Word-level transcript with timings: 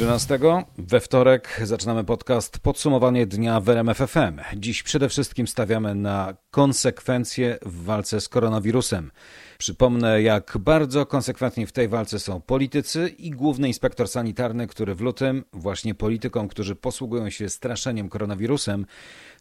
13 0.00 0.38
we 0.78 1.00
wtorek 1.00 1.60
zaczynamy 1.64 2.04
podcast 2.04 2.58
Podsumowanie 2.58 3.26
dnia 3.26 3.60
w 3.60 3.68
RMF 3.68 3.98
FM. 3.98 4.40
Dziś 4.56 4.82
przede 4.82 5.08
wszystkim 5.08 5.46
stawiamy 5.46 5.94
na 5.94 6.34
konsekwencje 6.50 7.58
w 7.62 7.84
walce 7.84 8.20
z 8.20 8.28
koronawirusem. 8.28 9.10
Przypomnę, 9.58 10.22
jak 10.22 10.58
bardzo 10.58 11.06
konsekwentni 11.06 11.66
w 11.66 11.72
tej 11.72 11.88
walce 11.88 12.18
są 12.18 12.40
politycy 12.40 13.08
i 13.08 13.30
główny 13.30 13.68
inspektor 13.68 14.08
sanitarny, 14.08 14.66
który 14.66 14.94
w 14.94 15.00
lutym 15.00 15.44
właśnie 15.52 15.94
politykom, 15.94 16.48
którzy 16.48 16.76
posługują 16.76 17.30
się 17.30 17.48
straszeniem 17.48 18.08
koronawirusem, 18.08 18.86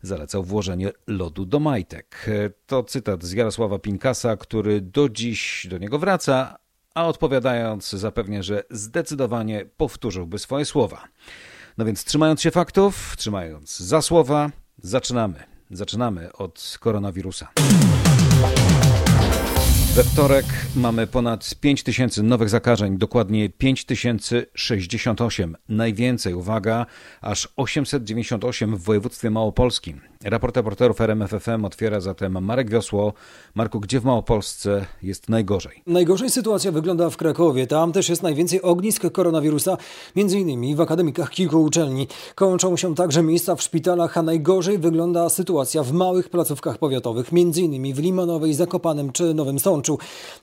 zalecał 0.02 0.44
włożenie 0.44 0.92
lodu 1.08 1.46
do 1.46 1.60
majtek. 1.60 2.30
To 2.66 2.84
cytat 2.84 3.24
z 3.24 3.32
Jarosława 3.32 3.80
Pinkasa, 3.80 4.38
który 4.38 4.82
do 4.82 5.10
dziś 5.10 5.68
do 5.70 5.78
niego 5.78 6.00
wraca, 6.00 6.58
a 6.96 7.08
odpowiadając 7.08 7.90
zapewnia, 7.90 8.44
że 8.44 8.64
zdecydowanie 8.70 9.66
powtórzyłby 9.78 10.40
swoje 10.40 10.66
słowa. 10.66 11.04
No 11.78 11.86
więc 11.86 12.04
trzymając 12.04 12.42
się 12.42 12.52
faktów, 12.52 13.16
trzymając 13.18 13.80
za 13.80 14.02
słowa, 14.02 14.50
zaczynamy. 14.78 15.44
Zaczynamy 15.72 16.34
od 16.34 16.78
koronawirusa. 16.80 17.48
We 19.96 20.04
wtorek 20.04 20.46
mamy 20.76 21.08
ponad 21.08 21.56
5 21.62 21.84
tysięcy 21.84 22.24
nowych 22.24 22.50
zakażeń, 22.50 22.98
dokładnie 22.98 23.50
5068. 23.50 25.58
Najwięcej, 25.70 26.34
uwaga, 26.34 26.86
aż 27.22 27.48
898 27.56 28.76
w 28.76 28.84
województwie 28.84 29.30
małopolskim. 29.30 30.02
Raport 30.24 30.58
reporterów 30.58 31.02
RMFFM 31.02 31.66
otwiera 31.66 32.00
zatem 32.00 32.46
Marek 32.46 32.70
Wiosło. 32.70 33.14
Marku, 33.56 33.80
gdzie 33.80 34.00
w 34.00 34.06
Małopolsce 34.06 34.86
jest 35.04 35.30
najgorzej? 35.30 35.84
Najgorzej 35.88 36.30
sytuacja 36.30 36.72
wygląda 36.72 37.10
w 37.10 37.18
Krakowie. 37.18 37.68
Tam 37.68 37.92
też 37.92 38.10
jest 38.10 38.24
najwięcej 38.24 38.62
ognisk 38.62 39.12
koronawirusa, 39.12 39.78
między 40.16 40.40
innymi 40.40 40.76
w 40.76 40.82
akademikach 40.82 41.30
kilku 41.30 41.64
uczelni. 41.64 42.08
Kończą 42.36 42.78
się 42.78 42.96
także 42.96 43.24
miejsca 43.24 43.56
w 43.56 43.62
szpitalach, 43.62 44.18
a 44.18 44.22
najgorzej 44.22 44.78
wygląda 44.78 45.30
sytuacja 45.30 45.84
w 45.84 45.92
małych 45.92 46.30
placówkach 46.30 46.78
powiatowych, 46.78 47.32
między 47.32 47.62
innymi 47.62 47.94
w 47.94 48.00
Limanowej, 48.00 48.54
Zakopanem 48.54 49.12
czy 49.12 49.34
Nowym 49.34 49.60
Sączu. 49.60 49.79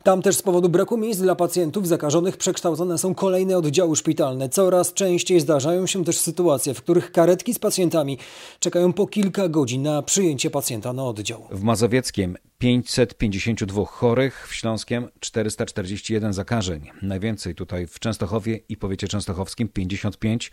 Tam 0.03 0.23
też 0.23 0.37
z 0.37 0.43
powodu 0.43 0.69
braku 0.69 0.97
miejsc 0.97 1.21
dla 1.21 1.35
pacjentów 1.35 1.89
zakażonych 1.89 2.37
przekształcone 2.37 2.99
są 2.99 3.15
kolejne 3.15 3.59
oddziały 3.59 3.97
szpitalne. 3.97 4.49
Coraz 4.49 4.93
częściej 4.93 5.41
zdarzają 5.41 5.87
się 5.87 6.05
też 6.05 6.19
sytuacje, 6.19 6.75
w 6.75 6.83
których 6.83 7.13
karetki 7.13 7.55
z 7.55 7.59
pacjentami 7.59 8.19
czekają 8.61 8.93
po 8.93 9.07
kilka 9.07 9.49
godzin 9.49 9.83
na 9.83 10.03
przyjęcie 10.03 10.51
pacjenta 10.51 10.93
na 10.93 11.05
oddział. 11.05 11.43
W 11.51 11.63
Mazowieckiem 11.63 12.37
552 12.59 13.85
chorych, 13.85 14.49
w 14.49 14.55
Śląskiem 14.55 15.09
441 15.21 16.33
zakażeń. 16.33 16.91
Najwięcej 17.03 17.55
tutaj 17.55 17.87
w 17.87 17.99
Częstochowie 17.99 18.61
i 18.69 18.77
powiecie 18.77 19.09
częstochowskim 19.09 19.69
55 19.69 20.53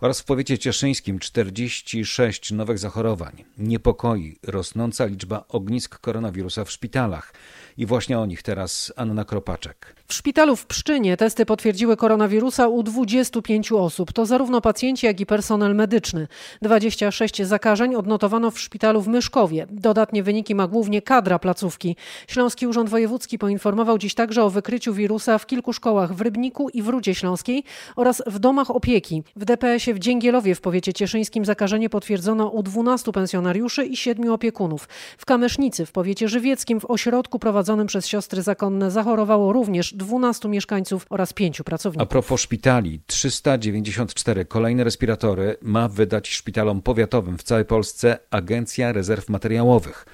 oraz 0.00 0.20
w 0.20 0.24
powiecie 0.24 0.58
cieszyńskim 0.58 1.18
46 1.18 2.52
nowych 2.52 2.78
zachorowań. 2.78 3.44
Niepokoi 3.58 4.36
rosnąca 4.42 5.04
liczba 5.04 5.44
ognisk 5.48 5.98
koronawirusa 5.98 6.64
w 6.64 6.70
szpitalach. 6.70 7.32
I 7.76 7.86
właśnie 7.86 8.18
o 8.18 8.26
nich 8.26 8.42
teraz 8.42 8.92
Anna 8.96 9.24
Kropaczek. 9.24 9.96
W 10.08 10.14
szpitalu 10.14 10.56
w 10.56 10.66
Pszczynie 10.66 11.16
testy 11.16 11.46
potwierdziły 11.46 11.96
koronawirusa 11.96 12.68
u 12.68 12.82
25 12.82 13.72
osób. 13.72 14.12
To 14.12 14.26
zarówno 14.26 14.60
pacjenci, 14.60 15.06
jak 15.06 15.20
i 15.20 15.26
personel 15.26 15.74
medyczny. 15.74 16.28
26 16.62 17.42
zakażeń 17.42 17.94
odnotowano 17.94 18.50
w 18.50 18.60
szpitalu 18.60 19.00
w 19.00 19.08
Myszkowie. 19.08 19.66
Dodatnie 19.70 20.22
wyniki 20.22 20.54
ma 20.54 20.66
głównie 20.66 21.02
kadra 21.02 21.38
placówki. 21.42 21.96
Śląski 22.28 22.66
Urząd 22.66 22.90
Wojewódzki 22.90 23.38
poinformował 23.38 23.98
dziś 23.98 24.14
także 24.14 24.44
o 24.44 24.50
wykryciu 24.50 24.94
wirusa 24.94 25.38
w 25.38 25.46
kilku 25.46 25.72
szkołach 25.72 26.14
w 26.14 26.20
Rybniku 26.20 26.68
i 26.68 26.82
w 26.82 26.88
Rudzie 26.88 27.14
Śląskiej 27.14 27.64
oraz 27.96 28.22
w 28.26 28.38
domach 28.38 28.70
opieki. 28.70 29.22
W 29.36 29.44
DPS-ie 29.44 29.94
w 29.94 29.98
Dzięgielowie 29.98 30.54
w 30.54 30.60
powiecie 30.60 30.92
cieszyńskim 30.92 31.44
zakażenie 31.44 31.90
potwierdzono 31.90 32.48
u 32.48 32.62
12 32.62 33.12
pensjonariuszy 33.12 33.84
i 33.84 33.96
7 33.96 34.32
opiekunów. 34.32 34.88
W 35.18 35.24
Kamesznicy 35.24 35.86
w 35.86 35.92
powiecie 35.92 36.28
żywieckim 36.28 36.80
w 36.80 36.84
ośrodku 36.84 37.38
prowadzonym 37.38 37.86
przez 37.86 38.06
siostry 38.06 38.42
zakonne 38.42 38.90
zachorowało 38.90 39.52
również 39.52 39.94
12 39.94 40.48
mieszkańców 40.48 41.06
oraz 41.10 41.32
5 41.32 41.62
pracowników. 41.62 42.02
A 42.02 42.06
propos 42.06 42.40
szpitali, 42.40 43.00
394 43.06 44.44
kolejne 44.44 44.84
respiratory 44.84 45.56
ma 45.62 45.88
wydać 45.88 46.28
szpitalom 46.28 46.82
powiatowym 46.82 47.38
w 47.38 47.42
całej 47.42 47.64
Polsce 47.64 48.18
Agencja 48.30 48.92
Rezerw 48.92 49.28
Materiałowych. 49.28 50.06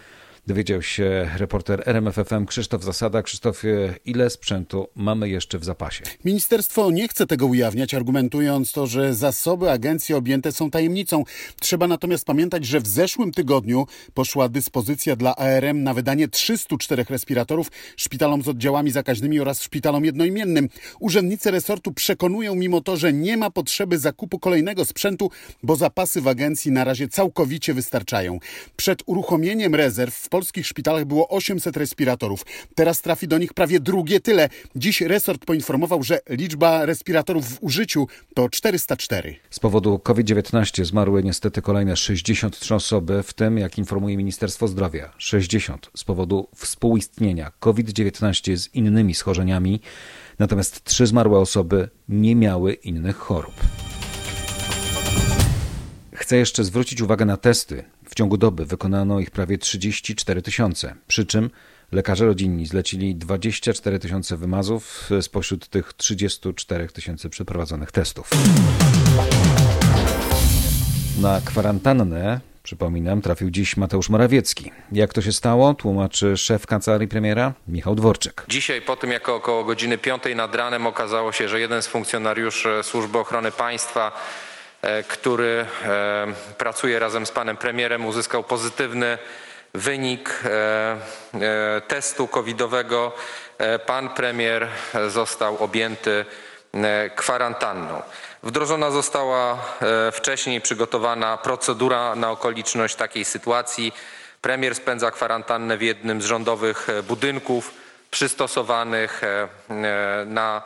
Dowiedział 0.48 0.82
się 0.82 1.30
reporter 1.36 1.82
RMFFM 1.86 2.46
Krzysztof 2.46 2.84
Zasada. 2.84 3.22
Krzysztofie, 3.22 3.94
ile 4.04 4.30
sprzętu 4.30 4.88
mamy 4.96 5.28
jeszcze 5.28 5.58
w 5.58 5.64
zapasie? 5.64 6.04
Ministerstwo 6.24 6.90
nie 6.90 7.08
chce 7.08 7.26
tego 7.26 7.46
ujawniać, 7.46 7.94
argumentując 7.94 8.72
to, 8.72 8.86
że 8.86 9.14
zasoby 9.14 9.70
agencji 9.70 10.14
objęte 10.14 10.52
są 10.52 10.70
tajemnicą. 10.70 11.24
Trzeba 11.60 11.88
natomiast 11.88 12.24
pamiętać, 12.24 12.64
że 12.66 12.80
w 12.80 12.86
zeszłym 12.86 13.32
tygodniu 13.32 13.86
poszła 14.14 14.48
dyspozycja 14.48 15.16
dla 15.16 15.36
ARM 15.36 15.82
na 15.82 15.94
wydanie 15.94 16.28
304 16.28 17.04
respiratorów 17.08 17.70
szpitalom 17.96 18.42
z 18.42 18.48
oddziałami 18.48 18.90
zakaźnymi 18.90 19.40
oraz 19.40 19.62
szpitalom 19.62 20.04
jednoimiennym. 20.04 20.68
Urzędnicy 21.00 21.50
resortu 21.50 21.92
przekonują 21.92 22.54
mimo 22.54 22.80
to, 22.80 22.96
że 22.96 23.12
nie 23.12 23.36
ma 23.36 23.50
potrzeby 23.50 23.98
zakupu 23.98 24.38
kolejnego 24.38 24.84
sprzętu, 24.84 25.30
bo 25.62 25.76
zapasy 25.76 26.20
w 26.20 26.28
agencji 26.28 26.72
na 26.72 26.84
razie 26.84 27.08
całkowicie 27.08 27.74
wystarczają. 27.74 28.38
Przed 28.76 29.02
uruchomieniem 29.06 29.74
rezerw 29.74 30.14
w 30.14 30.28
polskich 30.38 30.66
szpitalach 30.66 31.04
było 31.04 31.28
800 31.28 31.76
respiratorów. 31.76 32.46
Teraz 32.74 33.02
trafi 33.02 33.28
do 33.28 33.38
nich 33.38 33.54
prawie 33.54 33.80
drugie 33.80 34.20
tyle. 34.20 34.48
Dziś 34.76 35.00
resort 35.00 35.44
poinformował, 35.44 36.02
że 36.02 36.20
liczba 36.28 36.86
respiratorów 36.86 37.48
w 37.48 37.58
użyciu 37.62 38.06
to 38.34 38.48
404. 38.48 39.36
Z 39.50 39.58
powodu 39.58 39.98
COVID-19 39.98 40.84
zmarły 40.84 41.22
niestety 41.22 41.62
kolejne 41.62 41.96
63 41.96 42.74
osoby, 42.74 43.22
w 43.22 43.32
tym, 43.32 43.58
jak 43.58 43.78
informuje 43.78 44.16
Ministerstwo 44.16 44.68
Zdrowia, 44.68 45.12
60 45.18 45.90
z 45.96 46.04
powodu 46.04 46.48
współistnienia 46.54 47.52
COVID-19 47.60 48.56
z 48.56 48.74
innymi 48.74 49.14
schorzeniami, 49.14 49.80
natomiast 50.38 50.84
trzy 50.84 51.06
zmarłe 51.06 51.38
osoby 51.38 51.88
nie 52.08 52.36
miały 52.36 52.72
innych 52.74 53.16
chorób. 53.16 53.54
Chcę 56.14 56.36
jeszcze 56.36 56.64
zwrócić 56.64 57.00
uwagę 57.00 57.24
na 57.24 57.36
testy. 57.36 57.84
W 58.08 58.14
ciągu 58.14 58.36
doby 58.36 58.66
wykonano 58.66 59.20
ich 59.20 59.30
prawie 59.30 59.58
34 59.58 60.42
tysiące, 60.42 60.94
przy 61.06 61.26
czym 61.26 61.50
lekarze 61.92 62.26
rodzinni 62.26 62.66
zlecili 62.66 63.16
24 63.16 63.98
tysiące 63.98 64.36
wymazów 64.36 65.10
spośród 65.20 65.68
tych 65.68 65.92
34 65.92 66.88
tysięcy 66.88 67.30
przeprowadzonych 67.30 67.92
testów. 67.92 68.30
Na 71.20 71.40
kwarantannę, 71.44 72.40
przypominam, 72.62 73.22
trafił 73.22 73.50
dziś 73.50 73.76
Mateusz 73.76 74.08
Morawiecki. 74.08 74.70
Jak 74.92 75.14
to 75.14 75.22
się 75.22 75.32
stało, 75.32 75.74
tłumaczy 75.74 76.36
szef 76.36 76.66
kancelarii 76.66 77.08
premiera 77.08 77.52
Michał 77.68 77.94
Dworczyk. 77.94 78.44
Dzisiaj 78.48 78.82
po 78.82 78.96
tym, 78.96 79.10
jak 79.10 79.28
około 79.28 79.64
godziny 79.64 79.98
5 79.98 80.22
nad 80.36 80.54
ranem 80.54 80.86
okazało 80.86 81.32
się, 81.32 81.48
że 81.48 81.60
jeden 81.60 81.82
z 81.82 81.86
funkcjonariuszy 81.86 82.68
Służby 82.82 83.18
Ochrony 83.18 83.52
Państwa 83.52 84.12
który 85.08 85.66
e, 85.84 86.26
pracuje 86.58 86.98
razem 86.98 87.26
z 87.26 87.30
panem 87.30 87.56
premierem, 87.56 88.06
uzyskał 88.06 88.44
pozytywny 88.44 89.18
wynik 89.74 90.40
e, 90.44 91.80
testu 91.88 92.28
covidowego. 92.28 93.12
Pan 93.86 94.08
premier 94.08 94.68
został 95.08 95.64
objęty 95.64 96.24
kwarantanną. 97.16 98.02
Wdrożona 98.42 98.90
została 98.90 99.58
wcześniej 100.12 100.60
przygotowana 100.60 101.36
procedura 101.36 102.14
na 102.14 102.30
okoliczność 102.30 102.96
takiej 102.96 103.24
sytuacji. 103.24 103.92
Premier 104.40 104.74
spędza 104.74 105.10
kwarantannę 105.10 105.76
w 105.76 105.82
jednym 105.82 106.22
z 106.22 106.24
rządowych 106.24 106.88
budynków 107.08 107.74
przystosowanych 108.10 109.22
na 110.26 110.62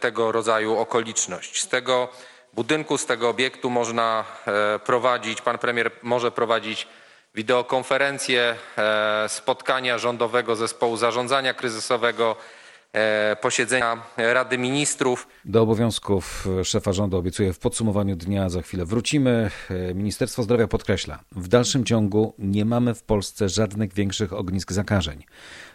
tego 0.00 0.32
rodzaju 0.32 0.78
okoliczność. 0.78 1.62
Z 1.62 1.68
tego 1.68 2.08
budynku, 2.52 2.98
z 2.98 3.06
tego 3.06 3.28
obiektu 3.28 3.70
można 3.70 4.24
e, 4.46 4.78
prowadzić, 4.78 5.40
pan 5.42 5.58
premier 5.58 5.90
może 6.02 6.30
prowadzić 6.30 6.86
wideokonferencje, 7.34 8.56
spotkania 9.28 9.98
rządowego 9.98 10.56
zespołu 10.56 10.96
zarządzania 10.96 11.54
kryzysowego, 11.54 12.36
posiedzenia 13.40 14.02
Rady 14.16 14.58
Ministrów. 14.58 15.28
Do 15.44 15.62
obowiązków 15.62 16.48
szefa 16.64 16.92
rządu 16.92 17.16
obiecuję 17.16 17.52
w 17.52 17.58
podsumowaniu 17.58 18.16
dnia, 18.16 18.48
za 18.48 18.62
chwilę 18.62 18.84
wrócimy. 18.84 19.50
Ministerstwo 19.94 20.42
Zdrowia 20.42 20.68
podkreśla, 20.68 21.18
w 21.32 21.48
dalszym 21.48 21.84
ciągu 21.84 22.34
nie 22.38 22.64
mamy 22.64 22.94
w 22.94 23.02
Polsce 23.02 23.48
żadnych 23.48 23.92
większych 23.92 24.32
ognisk 24.32 24.72
zakażeń. 24.72 25.24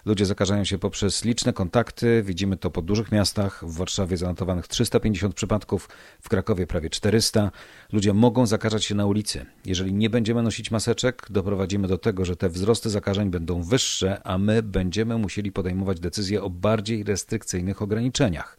Ludzie 0.06 0.26
zakażają 0.26 0.64
się 0.64 0.78
poprzez 0.78 1.26
liczne 1.26 1.54
kontakty. 1.54 2.24
Widzimy 2.26 2.58
to 2.58 2.72
po 2.72 2.82
dużych 2.82 3.12
miastach. 3.12 3.64
W 3.66 3.78
Warszawie 3.78 4.18
zanotowanych 4.18 4.68
350 4.68 5.36
przypadków, 5.36 5.90
w 6.22 6.30
Krakowie 6.30 6.68
prawie 6.68 6.90
400. 6.90 7.52
Ludzie 7.92 8.14
mogą 8.14 8.46
zakażać 8.46 8.86
się 8.86 8.96
na 8.96 9.06
ulicy. 9.06 9.46
Jeżeli 9.66 9.94
nie 9.94 10.10
będziemy 10.10 10.44
nosić 10.44 10.72
maseczek, 10.72 11.26
doprowadzimy 11.30 11.88
do 11.88 11.98
tego, 11.98 12.26
że 12.26 12.36
te 12.36 12.50
wzrosty 12.50 12.90
zakażeń 12.90 13.30
będą 13.30 13.64
wyższe, 13.64 14.22
a 14.24 14.38
my 14.38 14.64
będziemy 14.64 15.18
musieli 15.18 15.52
podejmować 15.52 16.00
decyzje 16.00 16.44
o 16.44 16.50
bardziej 16.50 17.03
restrykcyjnych 17.08 17.82
ograniczeniach. 17.82 18.58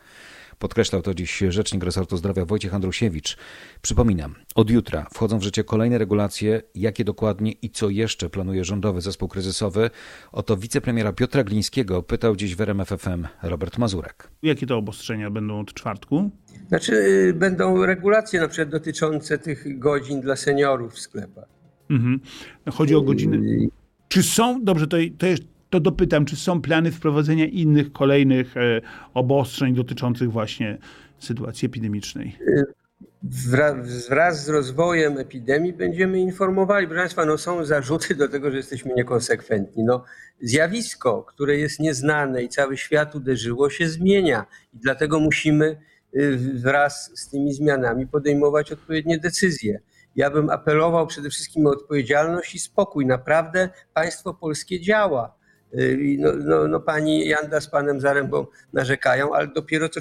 Podkreślał 0.58 1.02
to 1.02 1.14
dziś 1.14 1.43
rzecznik 1.49 1.85
resortu 1.85 2.17
zdrowia 2.17 2.44
Wojciech 2.44 2.75
Andrusiewicz. 2.75 3.37
Przypominam, 3.82 4.35
od 4.55 4.70
jutra 4.70 5.06
wchodzą 5.14 5.38
w 5.38 5.43
życie 5.43 5.64
kolejne 5.64 5.99
regulacje. 5.99 6.62
Jakie 6.75 7.05
dokładnie 7.05 7.52
i 7.52 7.70
co 7.70 7.91
jeszcze 7.91 8.31
planuje 8.31 8.64
rządowy 8.64 9.00
zespół 9.00 9.29
kryzysowy? 9.29 9.91
Oto 10.32 10.56
wicepremiera 10.56 11.12
Piotra 11.12 11.44
Glińskiego 11.44 12.02
pytał 12.02 12.37
dziś 12.37 12.56
w 12.56 12.61
RMFFM 12.61 13.26
Robert 13.43 13.79
Mazurek. 13.79 14.31
Jakie 14.43 14.67
to 14.67 14.76
obostrzenia 14.76 15.31
będą 15.31 15.61
od 15.61 15.75
czwartku? 15.75 16.31
Znaczy, 16.69 16.93
y, 16.93 17.35
będą 17.35 17.87
regulacje 17.87 18.41
na 18.41 18.49
przykład 18.49 18.69
dotyczące 18.69 19.38
tych 19.38 19.79
godzin 19.79 20.20
dla 20.20 20.37
seniorów 20.37 20.93
w 20.93 21.00
sklepach. 21.00 21.49
Mhm. 21.91 22.20
Chodzi 22.70 22.94
o 22.94 23.02
godziny. 23.02 23.69
Czy 24.08 24.23
są, 24.23 24.64
dobrze, 24.64 24.87
to, 24.87 24.96
to, 25.19 25.26
jest, 25.26 25.43
to 25.75 25.81
dopytam, 25.81 26.25
czy 26.25 26.37
są 26.37 26.62
plany 26.62 26.93
wprowadzenia 26.93 27.47
innych, 27.47 27.93
kolejnych 27.93 28.56
e, 28.56 28.81
obostrzeń 29.15 29.75
dotyczących 29.75 30.32
właśnie 30.32 30.79
sytuacji 31.19 31.67
epidemicznej? 31.67 32.38
Wraz, 33.23 34.09
wraz 34.09 34.44
z 34.44 34.49
rozwojem 34.49 35.19
epidemii 35.19 35.73
będziemy 35.73 36.21
informowali. 36.21 36.87
Proszę 36.87 37.00
Państwa, 37.00 37.25
no 37.25 37.38
są 37.38 37.65
zarzuty 37.65 38.15
do 38.15 38.29
tego, 38.29 38.50
że 38.50 38.56
jesteśmy 38.56 38.94
niekonsekwentni. 38.97 39.85
No, 39.85 40.05
zjawisko, 40.41 41.23
które 41.23 41.56
jest 41.56 41.81
nieznane 41.81 42.43
i 42.43 42.49
cały 42.49 42.77
świat 42.77 43.15
uderzyło, 43.15 43.70
się 43.70 43.88
zmienia 43.88 44.47
i 44.75 44.79
dlatego 44.79 45.20
musimy 45.20 45.81
y, 46.17 46.38
wraz 46.55 47.11
z 47.15 47.29
tymi 47.29 47.55
zmianami 47.55 48.06
podejmować 48.06 48.73
odpowiednie 48.73 49.19
decyzje. 49.19 49.81
Ja 50.17 50.31
bym 50.31 50.50
apelował 50.50 51.06
przede 51.06 51.31
wszystkim 51.31 51.67
o 51.67 51.70
odpowiedzialność 51.70 52.55
i 52.55 52.59
spokój. 52.59 53.06
Naprawdę 53.06 53.69
państwo 53.94 54.35
polskie 54.35 54.81
działa. 54.81 55.44
Y, 55.79 56.17
no, 56.19 56.33
no, 56.33 56.69
no, 56.69 56.81
pani 56.81 57.29
Janda 57.29 57.61
z 57.61 57.69
panem 57.69 58.01
Zarębą 58.01 58.47
narzekają, 58.73 59.35
ale 59.35 59.47
dopiero 59.47 59.89
co 59.89 60.01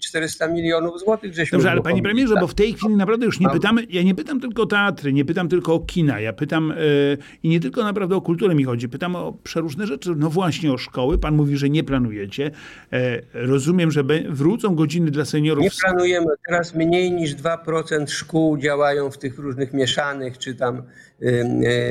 400 0.00 0.48
milionów 0.48 1.00
złotych 1.00 1.34
żeśmy... 1.34 1.58
Dobrze, 1.58 1.70
ale 1.70 1.82
panie 1.82 2.02
premierze, 2.02 2.34
bo 2.40 2.46
w 2.46 2.54
tej 2.54 2.74
chwili 2.74 2.96
naprawdę 2.96 3.26
już 3.26 3.40
nie 3.40 3.48
pytamy, 3.48 3.86
ja 3.90 4.02
nie 4.02 4.14
pytam 4.14 4.40
tylko 4.40 4.62
o 4.62 4.66
teatry, 4.66 5.12
nie 5.12 5.24
pytam 5.24 5.48
tylko 5.48 5.74
o 5.74 5.80
kina, 5.80 6.20
ja 6.20 6.32
pytam 6.32 6.74
yy, 6.78 7.18
i 7.42 7.48
nie 7.48 7.60
tylko 7.60 7.84
naprawdę 7.84 8.16
o 8.16 8.20
kulturę 8.20 8.54
mi 8.54 8.64
chodzi, 8.64 8.88
pytam 8.88 9.16
o 9.16 9.32
przeróżne 9.32 9.86
rzeczy, 9.86 10.14
no 10.16 10.30
właśnie 10.30 10.72
o 10.72 10.78
szkoły, 10.78 11.18
pan 11.18 11.34
mówi, 11.34 11.56
że 11.56 11.70
nie 11.70 11.84
planujecie, 11.84 12.50
yy, 12.92 12.98
rozumiem, 13.32 13.90
że 13.90 14.04
wrócą 14.28 14.74
godziny 14.74 15.10
dla 15.10 15.24
seniorów. 15.24 15.64
Nie 15.64 15.70
planujemy, 15.82 16.26
teraz 16.46 16.74
mniej 16.74 17.12
niż 17.12 17.34
2% 17.36 18.08
szkół 18.08 18.58
działają 18.58 19.10
w 19.10 19.18
tych 19.18 19.38
różnych 19.38 19.72
mieszanych, 19.72 20.38
czy 20.38 20.54
tam 20.54 20.82
yy, 21.20 21.44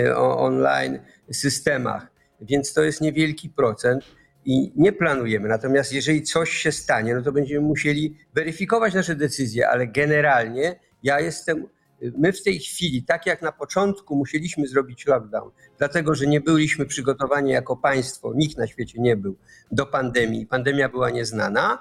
yy, 0.04 0.18
online 0.18 1.00
systemach 1.31 2.19
więc 2.41 2.74
to 2.74 2.83
jest 2.83 3.01
niewielki 3.01 3.50
procent 3.50 4.03
i 4.45 4.71
nie 4.75 4.91
planujemy. 4.94 5.50
Natomiast 5.50 5.94
jeżeli 5.94 6.24
coś 6.24 6.50
się 6.50 6.71
stanie, 6.71 7.15
no 7.15 7.21
to 7.21 7.31
będziemy 7.31 7.68
musieli 7.68 8.18
weryfikować 8.33 8.94
nasze 8.94 9.15
decyzje, 9.15 9.69
ale 9.69 9.88
generalnie 9.88 10.80
ja 11.03 11.19
jestem, 11.19 11.68
my 12.18 12.33
w 12.33 12.44
tej 12.44 12.59
chwili, 12.59 13.03
tak 13.03 13.25
jak 13.25 13.41
na 13.41 13.51
początku 13.51 14.15
musieliśmy 14.15 14.68
zrobić 14.68 15.06
lockdown, 15.06 15.51
dlatego 15.77 16.15
że 16.15 16.27
nie 16.27 16.41
byliśmy 16.41 16.86
przygotowani 16.86 17.51
jako 17.51 17.77
państwo, 17.77 18.33
nikt 18.36 18.57
na 18.57 18.68
świecie 18.68 19.01
nie 19.01 19.18
był 19.18 19.38
do 19.71 19.85
pandemii, 19.85 20.45
pandemia 20.45 20.89
była 20.89 21.09
nieznana 21.09 21.77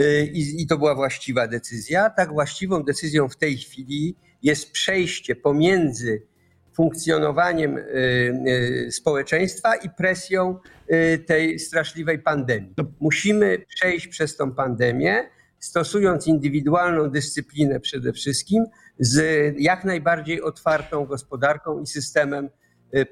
y, 0.00 0.30
i, 0.32 0.62
i 0.62 0.66
to 0.66 0.78
była 0.78 0.94
właściwa 0.94 1.46
decyzja, 1.48 2.10
tak 2.10 2.32
właściwą 2.32 2.82
decyzją 2.82 3.28
w 3.28 3.36
tej 3.36 3.56
chwili 3.56 4.16
jest 4.42 4.72
przejście 4.72 5.36
pomiędzy 5.36 6.26
funkcjonowaniem 6.74 7.78
y, 7.78 7.82
y, 8.86 8.92
społeczeństwa 8.92 9.76
i 9.76 9.90
presją 9.90 10.58
y, 10.90 11.18
tej 11.18 11.58
straszliwej 11.58 12.18
pandemii. 12.18 12.74
Musimy 13.00 13.58
przejść 13.68 14.08
przez 14.08 14.36
tą 14.36 14.52
pandemię, 14.52 15.28
stosując 15.58 16.26
indywidualną 16.26 17.10
dyscyplinę 17.10 17.80
przede 17.80 18.12
wszystkim, 18.12 18.64
z 18.98 19.54
jak 19.58 19.84
najbardziej 19.84 20.42
otwartą 20.42 21.04
gospodarką 21.04 21.80
i 21.80 21.86
systemem 21.86 22.48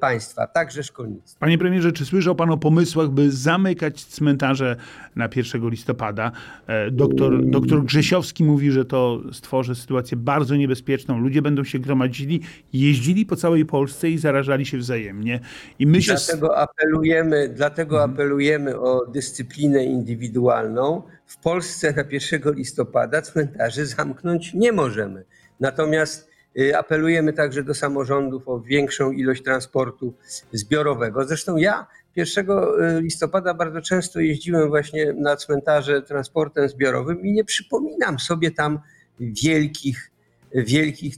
państwa, 0.00 0.46
także 0.46 0.82
szkolnictwa. 0.82 1.40
Panie 1.40 1.58
premierze, 1.58 1.92
czy 1.92 2.04
słyszał 2.04 2.34
pan 2.34 2.50
o 2.50 2.56
pomysłach, 2.56 3.08
by 3.08 3.30
zamykać 3.30 4.04
cmentarze 4.04 4.76
na 5.16 5.28
1 5.36 5.70
listopada? 5.70 6.32
E, 6.66 6.90
doktor, 6.90 7.46
doktor 7.46 7.84
Grzesiowski 7.84 8.44
mówi, 8.44 8.70
że 8.70 8.84
to 8.84 9.20
stworzy 9.32 9.74
sytuację 9.74 10.16
bardzo 10.16 10.56
niebezpieczną. 10.56 11.18
Ludzie 11.18 11.42
będą 11.42 11.64
się 11.64 11.78
gromadzili, 11.78 12.40
jeździli 12.72 13.26
po 13.26 13.36
całej 13.36 13.64
Polsce 13.64 14.10
i 14.10 14.18
zarażali 14.18 14.66
się 14.66 14.78
wzajemnie. 14.78 15.40
I 15.78 15.86
my 15.86 16.02
się... 16.02 16.12
Dlatego 16.12 16.58
apelujemy, 16.58 17.48
dlatego 17.48 17.96
mhm. 17.96 18.10
apelujemy 18.10 18.80
o 18.80 19.06
dyscyplinę 19.06 19.84
indywidualną. 19.84 21.02
W 21.26 21.36
Polsce 21.42 21.92
na 21.92 22.04
1 22.10 22.54
listopada 22.54 23.22
cmentarzy 23.22 23.86
zamknąć 23.86 24.54
nie 24.54 24.72
możemy. 24.72 25.24
Natomiast 25.60 26.29
Y, 26.29 26.29
apelujemy 26.78 27.32
także 27.32 27.62
do 27.62 27.74
samorządów 27.74 28.48
o 28.48 28.60
większą 28.60 29.10
ilość 29.10 29.42
transportu 29.42 30.14
zbiorowego. 30.52 31.24
Zresztą 31.24 31.56
ja 31.56 31.86
1 32.16 32.50
y, 32.50 33.02
listopada 33.02 33.54
bardzo 33.54 33.80
często 33.80 34.20
jeździłem 34.20 34.68
właśnie 34.68 35.12
na 35.12 35.36
cmentarze 35.36 36.02
transportem 36.02 36.68
zbiorowym 36.68 37.20
i 37.20 37.32
nie 37.32 37.44
przypominam 37.44 38.18
sobie 38.18 38.50
tam 38.50 38.78
wielkich, 39.20 40.10
wielkich 40.54 41.14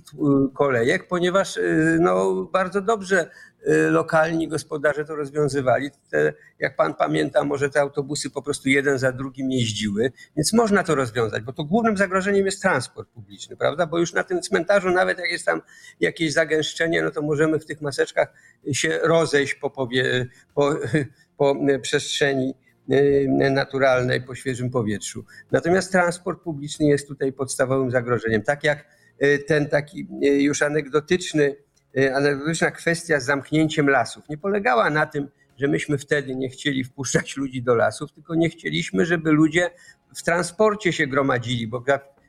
kolejek, 0.55 1.09
ponieważ 1.09 1.57
y, 1.57 1.99
no, 2.01 2.35
bardzo 2.53 2.81
dobrze 2.81 3.27
Y, 3.27 3.52
lokalni 3.91 4.49
gospodarze 4.49 5.05
to 5.05 5.17
rozwiązywali. 5.17 5.91
Te, 6.11 6.33
jak 6.59 6.77
pan 6.77 6.95
pamięta, 6.95 7.45
może 7.45 7.71
te 7.71 7.81
autobusy 7.81 8.31
po 8.31 8.43
prostu 8.43 8.69
jeden 8.69 8.99
za 8.99 9.13
drugim 9.13 9.51
jeździły, 9.51 10.13
więc 10.37 10.53
można 10.53 10.83
to 10.83 10.95
rozwiązać, 10.95 11.43
bo 11.43 11.53
to 11.53 11.65
głównym 11.65 11.97
zagrożeniem 11.97 12.47
jest 12.47 12.63
transport 12.63 13.09
publiczny, 13.09 13.57
prawda? 13.57 13.87
Bo 13.87 13.99
już 13.99 14.13
na 14.13 14.25
tym 14.25 14.43
cmentarzu, 14.43 14.91
nawet 14.91 15.19
jak 15.19 15.31
jest 15.31 15.47
tam 15.47 15.63
jakieś 16.01 16.33
zagęszczenie, 16.33 17.03
no 17.03 17.11
to 17.11 17.23
możemy 17.23 17.59
w 17.59 17.67
tych 17.67 17.81
maseczkach 17.81 18.33
się 18.73 18.99
rozejść 19.03 19.55
po, 19.55 19.71
powie, 19.71 20.27
po, 20.55 20.75
po 21.39 21.57
przestrzeni 21.83 22.55
y, 22.93 23.27
naturalnej, 23.51 24.23
po 24.23 24.35
świeżym 24.35 24.71
powietrzu. 24.71 25.25
Natomiast 25.51 25.93
transport 25.93 26.43
publiczny 26.43 26.87
jest 26.87 27.09
tutaj 27.09 27.33
podstawowym 27.33 27.91
zagrożeniem. 27.91 28.43
Tak 28.43 28.65
jak 28.65 28.87
y, 29.23 29.39
ten 29.39 29.69
taki 29.69 30.07
już 30.21 30.63
anegdotyczny 30.63 31.43
Y, 31.45 31.57
analogiczna 32.15 32.71
kwestia 32.71 33.21
z 33.21 33.25
zamknięciem 33.25 33.91
lasów 33.91 34.29
nie 34.29 34.39
polegała 34.39 34.91
na 34.91 35.07
tym, 35.07 35.29
że 35.59 35.69
myśmy 35.69 35.99
wtedy 35.99 36.37
nie 36.37 36.49
chcieli 36.49 36.85
wpuszczać 36.85 37.37
ludzi 37.37 37.63
do 37.63 37.75
lasów, 37.75 38.13
tylko 38.13 38.35
nie 38.35 38.49
chcieliśmy, 38.49 39.07
żeby 39.07 39.33
ludzie 39.33 39.71
w 40.17 40.23
transporcie 40.23 40.93
się 40.93 41.07
gromadzili, 41.07 41.67
bo 41.67 41.85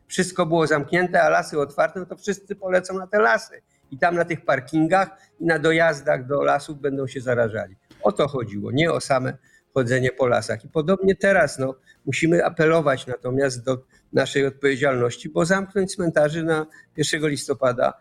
wszystko 0.07 0.45
było 0.45 0.67
zamknięte, 0.67 1.23
a 1.23 1.29
lasy 1.29 1.59
otwarte, 1.59 1.99
no 1.99 2.05
to 2.05 2.17
wszyscy 2.17 2.55
polecą 2.55 2.97
na 2.97 3.07
te 3.07 3.19
lasy. 3.19 3.61
I 3.91 3.97
tam 3.97 4.15
na 4.15 4.25
tych 4.25 4.45
parkingach 4.45 5.09
i 5.39 5.45
na 5.45 5.59
dojazdach 5.59 6.27
do 6.27 6.43
lasów 6.43 6.81
będą 6.81 7.07
się 7.07 7.21
zarażali. 7.21 7.75
O 8.01 8.11
to 8.11 8.27
chodziło, 8.27 8.71
nie 8.71 8.91
o 8.91 9.01
same 9.01 9.37
chodzenie 9.73 10.11
po 10.11 10.27
lasach. 10.27 10.65
I 10.65 10.69
podobnie 10.69 11.15
teraz 11.15 11.59
no, 11.59 11.75
musimy 12.05 12.45
apelować 12.45 13.07
natomiast 13.07 13.63
do 13.63 13.85
naszej 14.13 14.45
odpowiedzialności, 14.45 15.29
bo 15.29 15.45
zamknąć 15.45 15.95
cmentarzy 15.95 16.43
na 16.43 16.65
1 16.97 17.27
listopada 17.27 17.93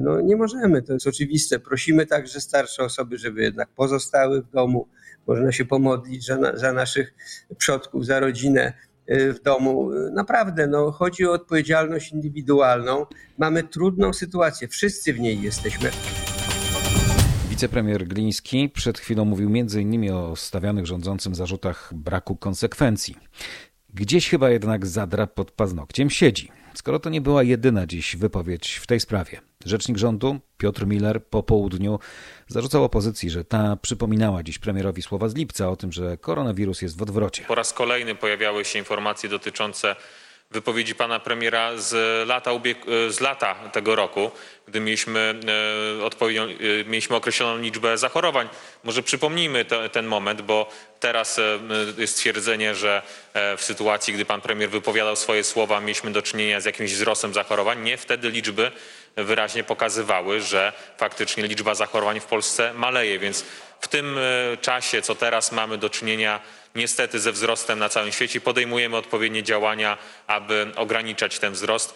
no 0.00 0.20
nie 0.20 0.36
możemy, 0.36 0.82
to 0.82 0.92
jest 0.92 1.06
oczywiste. 1.06 1.58
Prosimy 1.58 2.06
także 2.06 2.40
starsze 2.40 2.84
osoby, 2.84 3.18
żeby 3.18 3.42
jednak 3.42 3.68
pozostały 3.68 4.42
w 4.42 4.50
domu. 4.50 4.88
Można 5.26 5.52
się 5.52 5.64
pomodlić 5.64 6.26
za, 6.26 6.56
za 6.56 6.72
naszych 6.72 7.14
przodków, 7.58 8.06
za 8.06 8.20
rodzinę 8.20 8.72
y, 9.10 9.32
w 9.32 9.42
domu. 9.42 9.90
Naprawdę, 10.12 10.66
no, 10.66 10.90
chodzi 10.90 11.26
o 11.26 11.32
odpowiedzialność 11.32 12.12
indywidualną. 12.12 13.06
Mamy 13.38 13.62
trudną 13.62 14.12
sytuację, 14.12 14.68
wszyscy 14.68 15.12
w 15.12 15.20
niej 15.20 15.42
jesteśmy. 15.42 15.90
Wicepremier 17.50 18.06
Gliński 18.06 18.68
przed 18.68 18.98
chwilą 18.98 19.24
mówił 19.24 19.48
m.in. 19.48 20.12
o 20.12 20.36
stawianych 20.36 20.86
rządzącym 20.86 21.34
zarzutach 21.34 21.90
braku 21.94 22.36
konsekwencji. 22.36 23.16
Gdzieś 23.94 24.30
chyba 24.30 24.50
jednak 24.50 24.86
zadra 24.86 25.26
pod 25.26 25.50
paznokciem 25.50 26.10
siedzi, 26.10 26.50
skoro 26.74 26.98
to 26.98 27.10
nie 27.10 27.20
była 27.20 27.42
jedyna 27.42 27.86
dziś 27.86 28.16
wypowiedź 28.16 28.76
w 28.76 28.86
tej 28.86 29.00
sprawie. 29.00 29.40
Rzecznik 29.64 29.98
rządu 29.98 30.40
Piotr 30.58 30.86
Miller 30.86 31.24
po 31.24 31.42
południu 31.42 31.98
zarzucał 32.48 32.84
opozycji, 32.84 33.30
że 33.30 33.44
ta 33.44 33.76
przypominała 33.76 34.42
dziś 34.42 34.58
premierowi 34.58 35.02
słowa 35.02 35.28
z 35.28 35.34
lipca 35.34 35.68
o 35.68 35.76
tym, 35.76 35.92
że 35.92 36.16
koronawirus 36.16 36.82
jest 36.82 36.98
w 36.98 37.02
odwrocie. 37.02 37.44
Po 37.48 37.54
raz 37.54 37.72
kolejny 37.72 38.14
pojawiały 38.14 38.64
się 38.64 38.78
informacje 38.78 39.28
dotyczące 39.28 39.96
wypowiedzi 40.50 40.94
pana 40.94 41.20
premiera 41.20 41.76
z 41.76 41.92
lata, 42.28 42.50
z 43.08 43.20
lata 43.20 43.54
tego 43.54 43.96
roku, 43.96 44.30
gdy 44.68 44.80
mieliśmy, 44.80 45.40
e, 46.00 46.26
e, 46.26 46.84
mieliśmy 46.84 47.16
określoną 47.16 47.62
liczbę 47.62 47.98
zachorowań. 47.98 48.48
Może 48.84 49.02
przypomnijmy 49.02 49.64
to, 49.64 49.88
ten 49.88 50.06
moment, 50.06 50.42
bo 50.42 50.70
teraz 51.00 51.38
e, 51.38 51.58
jest 51.98 52.14
stwierdzenie, 52.14 52.74
że 52.74 53.02
w 53.34 53.64
sytuacji, 53.64 54.14
gdy 54.14 54.24
pan 54.24 54.40
premier 54.40 54.70
wypowiadał 54.70 55.16
swoje 55.16 55.44
słowa, 55.44 55.80
mieliśmy 55.80 56.10
do 56.10 56.22
czynienia 56.22 56.60
z 56.60 56.64
jakimś 56.64 56.92
wzrostem 56.92 57.34
zachorowań. 57.34 57.82
Nie, 57.82 57.96
wtedy 57.96 58.30
liczby 58.30 58.72
wyraźnie 59.16 59.64
pokazywały, 59.64 60.40
że 60.40 60.72
faktycznie 60.98 61.46
liczba 61.46 61.74
zachorowań 61.74 62.20
w 62.20 62.24
Polsce 62.24 62.72
maleje, 62.74 63.18
więc 63.18 63.44
w 63.80 63.88
tym 63.88 64.18
czasie, 64.60 65.02
co 65.02 65.14
teraz 65.14 65.52
mamy 65.52 65.78
do 65.78 65.90
czynienia 65.90 66.40
niestety 66.74 67.20
ze 67.20 67.32
wzrostem 67.32 67.78
na 67.78 67.88
całym 67.88 68.12
świecie. 68.12 68.40
Podejmujemy 68.40 68.96
odpowiednie 68.96 69.42
działania, 69.42 69.98
aby 70.26 70.66
ograniczać 70.76 71.38
ten 71.38 71.52
wzrost. 71.52 71.94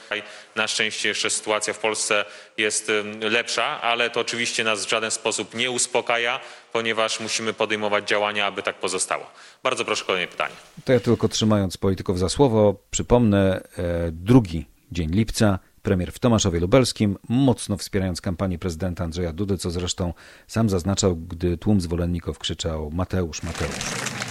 Na 0.56 0.68
szczęście 0.68 1.08
jeszcze 1.08 1.30
sytuacja 1.30 1.74
w 1.74 1.78
Polsce 1.78 2.24
jest 2.58 2.92
lepsza, 3.20 3.80
ale 3.80 4.10
to 4.10 4.20
oczywiście 4.20 4.64
nas 4.64 4.86
w 4.86 4.90
żaden 4.90 5.10
sposób 5.10 5.54
nie 5.54 5.70
uspokaja, 5.70 6.40
ponieważ 6.72 7.20
musimy 7.20 7.52
podejmować 7.52 8.08
działania, 8.08 8.46
aby 8.46 8.62
tak 8.62 8.76
pozostało. 8.76 9.26
Bardzo 9.62 9.84
proszę 9.84 10.04
kolejne 10.04 10.28
pytanie. 10.28 10.54
To 10.84 10.92
ja 10.92 11.00
tylko 11.00 11.28
trzymając 11.28 11.76
polityków 11.76 12.18
za 12.18 12.28
słowo, 12.28 12.82
przypomnę 12.90 13.62
e, 13.78 14.12
drugi 14.12 14.66
dzień 14.92 15.10
lipca. 15.10 15.58
Premier 15.82 16.12
w 16.12 16.18
Tomaszowie 16.18 16.60
Lubelskim, 16.60 17.18
mocno 17.28 17.76
wspierając 17.76 18.20
kampanię 18.20 18.58
prezydenta 18.58 19.04
Andrzeja 19.04 19.32
Dudy, 19.32 19.58
co 19.58 19.70
zresztą 19.70 20.14
sam 20.46 20.70
zaznaczał, 20.70 21.16
gdy 21.16 21.58
tłum 21.58 21.80
zwolenników 21.80 22.38
krzyczał 22.38 22.90
Mateusz, 22.90 23.42
Mateusz. 23.42 24.21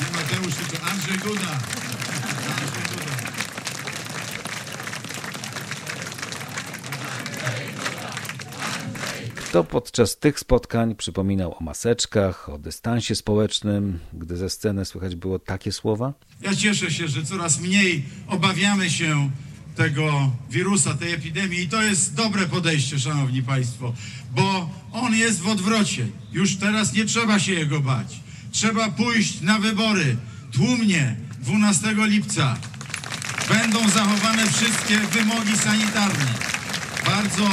Nie 0.00 0.16
Mateusz, 0.16 0.54
tylko 0.54 0.86
Andrzej 0.90 1.18
Duda. 1.18 1.58
To 9.52 9.64
podczas 9.64 10.18
tych 10.18 10.38
spotkań 10.38 10.94
przypominał 10.94 11.54
o 11.58 11.64
maseczkach, 11.64 12.48
o 12.48 12.58
dystansie 12.58 13.14
społecznym, 13.14 13.98
gdy 14.12 14.36
ze 14.36 14.50
sceny 14.50 14.84
słychać 14.84 15.16
było 15.16 15.38
takie 15.38 15.72
słowa. 15.72 16.12
Ja 16.40 16.54
cieszę 16.54 16.90
się, 16.90 17.08
że 17.08 17.24
coraz 17.24 17.60
mniej 17.60 18.04
obawiamy 18.26 18.90
się 18.90 19.30
tego 19.76 20.30
wirusa, 20.50 20.94
tej 20.94 21.12
epidemii 21.12 21.60
i 21.60 21.68
to 21.68 21.82
jest 21.82 22.14
dobre 22.14 22.46
podejście, 22.46 22.98
szanowni 22.98 23.42
państwo, 23.42 23.94
bo 24.34 24.70
on 24.92 25.14
jest 25.14 25.40
w 25.40 25.48
odwrocie. 25.48 26.06
Już 26.32 26.56
teraz 26.56 26.92
nie 26.92 27.04
trzeba 27.04 27.38
się 27.38 27.52
jego 27.52 27.80
bać. 27.80 28.20
Trzeba 28.60 28.90
pójść 28.90 29.40
na 29.40 29.58
wybory 29.58 30.16
tłumnie 30.52 31.16
12 31.38 31.94
lipca. 31.96 32.56
Będą 33.48 33.88
zachowane 33.88 34.46
wszystkie 34.46 34.98
wymogi 34.98 35.58
sanitarne. 35.58 36.26
Bardzo 37.06 37.48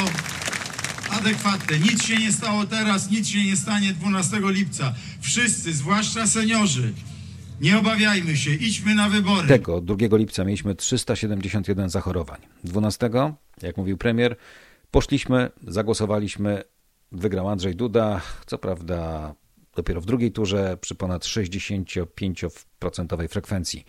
adekwatne. 1.10 1.80
Nic 1.80 2.04
się 2.04 2.18
nie 2.18 2.32
stało 2.32 2.66
teraz, 2.66 3.12
nic 3.12 3.28
się 3.28 3.44
nie 3.44 3.56
stanie 3.56 3.94
12 3.94 4.40
lipca. 4.44 4.94
Wszyscy, 5.22 5.74
zwłaszcza 5.74 6.28
seniorzy, 6.28 6.94
nie 7.62 7.80
obawiajmy 7.80 8.38
się, 8.38 8.52
idźmy 8.52 8.96
na 8.96 9.10
wybory. 9.10 9.48
Tego 9.48 9.82
2 9.82 10.18
lipca 10.18 10.44
mieliśmy 10.44 10.76
371 10.76 11.90
zachorowań. 11.90 12.40
12, 12.64 13.10
jak 13.62 13.78
mówił 13.78 13.98
premier, 13.98 14.36
poszliśmy, 14.92 15.50
zagłosowaliśmy, 15.68 16.64
wygrał 17.12 17.50
Andrzej 17.50 17.76
Duda, 17.76 18.22
co 18.46 18.58
prawda 18.58 19.34
dopiero 19.78 20.02
w 20.02 20.06
drugiej 20.06 20.32
turze 20.32 20.78
przy 20.82 20.96
ponad 20.96 21.24
65% 21.24 23.28
frekwencji. 23.28 23.86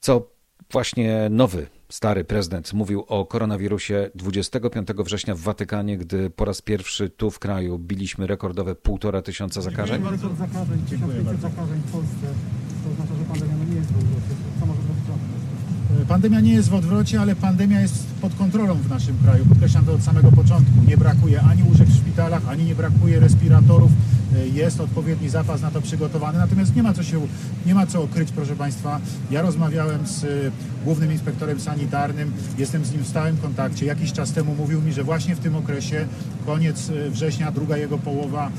Co 0.00 0.30
właśnie 0.72 1.28
nowy, 1.30 1.66
stary 1.88 2.24
prezydent 2.24 2.72
mówił 2.72 3.04
o 3.08 3.26
koronawirusie 3.26 4.10
25 4.14 4.88
września 4.88 5.34
w 5.34 5.40
Watykanie, 5.40 5.98
gdy 5.98 6.30
po 6.30 6.44
raz 6.44 6.62
pierwszy 6.62 7.10
tu 7.10 7.30
w 7.30 7.38
kraju 7.38 7.78
biliśmy 7.78 8.26
rekordowe 8.26 8.74
półtora 8.74 9.22
tysiąca 9.22 9.60
zakażeń. 9.60 10.02
Rekord 10.02 10.38
zakażeń, 10.38 10.78
1500 10.90 11.40
zakażeń 11.40 11.80
w 11.86 11.92
Polsce. 11.92 12.26
To 12.84 12.90
oznacza, 12.90 13.14
że 13.14 13.24
pandemia 13.24 13.54
no 13.58 13.64
nie 13.64 13.76
jest 13.76 13.92
w 13.92 13.96
odwrocie. 13.96 14.34
Co 14.60 14.66
może 14.66 14.82
być 14.82 14.92
Pandemia 16.08 16.40
nie 16.40 16.52
jest 16.52 16.68
w 16.68 16.74
odwrocie, 16.74 17.20
ale 17.20 17.36
pandemia 17.36 17.80
jest 17.80 18.06
pod 18.20 18.34
kontrolą 18.34 18.74
w 18.74 18.90
naszym 18.90 19.18
kraju. 19.24 19.46
Podkreślam 19.46 19.84
to 19.84 19.92
od 19.92 20.02
samego 20.02 20.32
początku. 20.32 20.72
Nie 20.88 20.96
brakuje 20.96 21.40
ani 21.40 21.62
łóżek 21.62 21.88
w 21.88 21.96
szpitalach, 21.96 22.48
ani 22.48 22.64
nie 22.64 22.74
brakuje 22.74 23.20
respiratorów. 23.20 23.90
Jest 24.54 24.80
odpowiedni 24.80 25.28
zapas 25.28 25.62
na 25.62 25.70
to 25.70 25.82
przygotowany. 25.82 26.38
Natomiast 26.38 26.76
nie 26.76 26.82
ma 26.82 26.94
co 26.94 27.02
się, 27.02 27.20
nie 27.66 27.74
ma 27.74 27.86
co 27.86 28.02
okryć, 28.02 28.32
proszę 28.32 28.56
Państwa. 28.56 29.00
Ja 29.30 29.42
rozmawiałem 29.42 30.06
z 30.06 30.26
głównym 30.84 31.12
inspektorem 31.12 31.60
sanitarnym, 31.60 32.32
jestem 32.58 32.84
z 32.84 32.92
nim 32.92 33.02
w 33.02 33.08
stałym 33.08 33.36
kontakcie. 33.36 33.86
Jakiś 33.86 34.12
czas 34.12 34.32
temu 34.32 34.54
mówił 34.54 34.82
mi, 34.82 34.92
że 34.92 35.04
właśnie 35.04 35.36
w 35.36 35.38
tym 35.38 35.56
okresie, 35.56 36.06
koniec 36.46 36.90
września, 37.10 37.52
druga 37.52 37.76
jego 37.76 37.98
połowa 37.98 38.50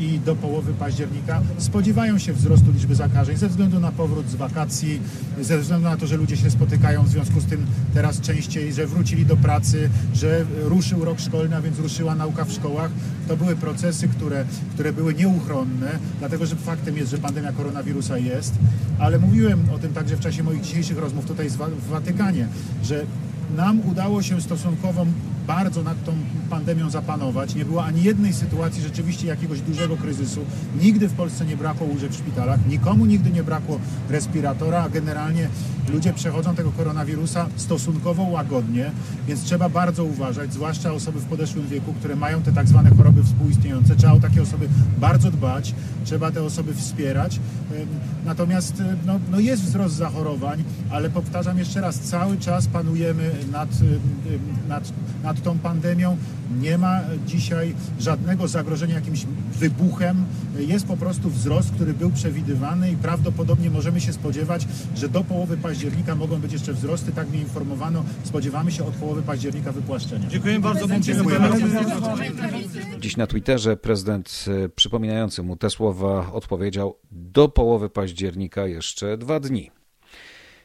i 0.00 0.18
do 0.18 0.36
połowy 0.36 0.72
października, 0.74 1.40
spodziewają 1.58 2.18
się 2.18 2.32
wzrostu 2.32 2.72
liczby 2.72 2.94
zakażeń 2.94 3.36
ze 3.36 3.48
względu 3.48 3.80
na 3.80 3.92
powrót 3.92 4.28
z 4.28 4.34
wakacji, 4.34 5.00
ze 5.40 5.58
względu 5.58 5.88
na 5.88 5.96
to, 5.96 6.06
że 6.06 6.16
ludzie 6.16 6.36
się 6.36 6.50
spotykają 6.50 7.02
w 7.02 7.08
związku 7.08 7.40
z 7.40 7.46
tym 7.46 7.66
teraz 7.94 8.20
częściej, 8.20 8.72
że 8.72 8.86
wrócili 8.86 9.26
do 9.26 9.36
pracy, 9.36 9.90
że 10.14 10.44
ruszył 10.64 11.04
rok 11.04 11.20
szkolny, 11.20 11.56
a 11.56 11.60
więc 11.60 11.78
ruszyła 11.78 12.14
nauka 12.14 12.44
w 12.44 12.52
szkołach. 12.52 12.90
To 13.28 13.36
były 13.36 13.56
procesy, 13.56 14.08
które, 14.08 14.44
które 14.74 14.92
były 15.02 15.14
nieuchronne, 15.14 15.98
dlatego 16.18 16.46
że 16.46 16.56
faktem 16.56 16.96
jest, 16.96 17.10
że 17.10 17.18
pandemia 17.18 17.52
koronawirusa 17.52 18.18
jest, 18.18 18.54
ale 18.98 19.18
mówiłem 19.18 19.60
o 19.74 19.78
tym 19.78 19.92
także 19.92 20.16
w 20.16 20.20
czasie 20.20 20.42
moich 20.42 20.60
dzisiejszych 20.60 20.98
rozmów 20.98 21.26
tutaj 21.26 21.50
w 21.50 21.88
Watykanie, 21.88 22.48
że 22.84 23.06
nam 23.56 23.80
udało 23.90 24.22
się 24.22 24.40
stosunkowo 24.40 25.06
bardzo 25.46 25.82
nad 25.82 26.04
tą 26.04 26.12
pandemią 26.50 26.90
zapanować. 26.90 27.54
Nie 27.54 27.64
było 27.64 27.84
ani 27.84 28.02
jednej 28.02 28.32
sytuacji 28.32 28.82
rzeczywiście 28.82 29.26
jakiegoś 29.26 29.60
dużego 29.60 29.96
kryzysu. 29.96 30.40
Nigdy 30.82 31.08
w 31.08 31.12
Polsce 31.12 31.44
nie 31.46 31.56
brakło 31.56 31.86
łóżek 31.86 32.10
w 32.10 32.18
szpitalach, 32.18 32.66
nikomu 32.68 33.06
nigdy 33.06 33.30
nie 33.30 33.42
brakło 33.42 33.80
respiratora, 34.10 34.82
a 34.82 34.88
generalnie 34.88 35.48
ludzie 35.88 36.12
przechodzą 36.12 36.54
tego 36.54 36.72
koronawirusa 36.72 37.46
stosunkowo 37.56 38.22
łagodnie, 38.22 38.90
więc 39.28 39.42
trzeba 39.42 39.68
bardzo 39.68 40.04
uważać, 40.04 40.52
zwłaszcza 40.52 40.92
osoby 40.92 41.20
w 41.20 41.24
podeszłym 41.24 41.68
wieku, 41.68 41.92
które 41.92 42.16
mają 42.16 42.42
te 42.42 42.52
tak 42.52 42.68
zwane 42.68 42.90
choroby 42.90 43.22
współistniejące. 43.22 43.96
Trzeba 43.96 44.12
o 44.12 44.20
takie 44.20 44.42
osoby 44.42 44.68
bardzo 44.98 45.30
dbać, 45.30 45.74
trzeba 46.04 46.30
te 46.30 46.42
osoby 46.42 46.74
wspierać. 46.74 47.40
Natomiast 48.24 48.82
no, 49.06 49.20
no 49.30 49.40
jest 49.40 49.62
wzrost 49.62 49.94
zachorowań, 49.94 50.64
ale 50.90 51.10
powtarzam 51.10 51.58
jeszcze 51.58 51.80
raz, 51.80 51.98
cały 51.98 52.38
czas 52.38 52.66
panujemy 52.66 53.30
nad, 53.52 53.68
nad, 54.68 54.92
nad 55.22 55.42
tą 55.42 55.58
pandemią. 55.58 56.16
Nie 56.60 56.78
ma 56.78 57.00
dzisiaj 57.26 57.74
żadnego 58.00 58.48
zagrożenia 58.48 58.94
jakimś 58.94 59.26
wybuchem. 59.58 60.24
Jest 60.58 60.86
po 60.86 60.96
prostu 60.96 61.30
wzrost, 61.30 61.72
który 61.74 61.94
był 61.94 62.10
przewidywany 62.10 62.90
i 62.90 62.96
prawdopodobnie 62.96 63.70
możemy 63.70 64.00
się 64.00 64.12
spodziewać, 64.12 64.66
że 64.96 65.08
do 65.08 65.24
połowy 65.24 65.56
października 65.56 66.14
mogą 66.14 66.40
być 66.40 66.52
jeszcze 66.52 66.72
wzrosty. 66.72 67.12
Tak 67.12 67.28
mnie 67.30 67.38
informowano. 67.38 68.04
Spodziewamy 68.24 68.72
się 68.72 68.84
od 68.84 68.94
połowy 68.94 69.22
października 69.22 69.72
wypłaszczenia. 69.72 70.28
Dziękuję 70.28 70.60
bardzo. 70.60 70.86
Dziękuję 71.00 71.40
bardzo. 71.40 71.66
Dziś 73.00 73.16
na 73.16 73.26
Twitterze 73.26 73.76
prezydent, 73.76 74.44
e, 74.64 74.68
przypominający 74.68 75.42
mu 75.42 75.56
te 75.56 75.70
słowa, 75.70 76.32
odpowiedział: 76.32 76.98
Do 77.10 77.48
połowy 77.48 77.90
października 77.90 78.66
jeszcze 78.66 79.18
dwa 79.18 79.40
dni. 79.40 79.70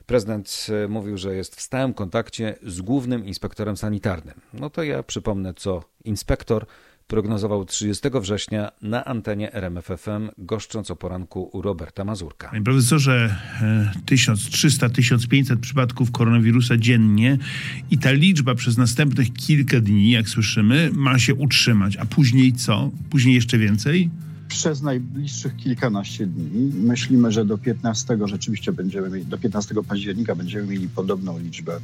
Prezydent 0.05 0.67
e, 0.85 0.87
mówił, 0.87 1.17
że 1.17 1.35
jest 1.35 1.55
w 1.55 1.61
stałym 1.61 1.93
kontakcie 1.93 2.55
z 2.63 2.81
głównym 2.81 3.25
inspektorem 3.25 3.77
sanitarnym. 3.77 4.41
No 4.53 4.69
to 4.69 4.83
ja 4.83 5.03
przypomnę, 5.03 5.53
co 5.53 5.83
inspektor 6.03 6.65
prognozował 7.07 7.65
30 7.65 8.09
września 8.21 8.71
na 8.81 9.05
antenie 9.05 9.53
RMFFM, 9.53 10.29
goszcząc 10.37 10.91
o 10.91 10.95
poranku 10.95 11.49
u 11.53 11.61
Roberta 11.61 12.05
Mazurka. 12.05 12.49
Panie 12.49 12.63
profesorze, 12.63 13.35
1300-1500 14.05 15.53
e, 15.53 15.57
przypadków 15.57 16.11
koronawirusa 16.11 16.77
dziennie 16.77 17.37
i 17.91 17.97
ta 17.97 18.11
liczba 18.11 18.55
przez 18.55 18.77
następnych 18.77 19.33
kilka 19.33 19.79
dni, 19.79 20.11
jak 20.11 20.29
słyszymy, 20.29 20.89
ma 20.93 21.19
się 21.19 21.35
utrzymać. 21.35 21.97
A 21.97 22.05
później 22.05 22.53
co? 22.53 22.91
Później 23.09 23.35
jeszcze 23.35 23.57
więcej? 23.57 24.09
przez 24.47 24.81
najbliższych 24.81 25.55
kilkanaście 25.55 26.27
dni. 26.27 26.71
Myślimy, 26.73 27.31
że 27.31 27.45
do 27.45 27.57
15 27.57 28.17
rzeczywiście 28.25 28.71
będziemy 28.71 29.09
mieli, 29.09 29.25
do 29.25 29.37
15 29.37 29.75
października 29.87 30.35
będziemy 30.35 30.67
mieli 30.67 30.89
podobną 30.89 31.39
liczbę, 31.39 31.79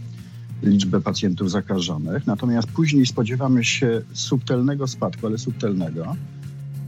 liczbę 0.63 1.01
pacjentów 1.01 1.51
zakażonych. 1.51 2.27
Natomiast 2.27 2.67
później 2.67 3.05
spodziewamy 3.05 3.63
się 3.63 4.01
subtelnego 4.13 4.87
spadku, 4.87 5.27
ale 5.27 5.37
subtelnego. 5.37 6.15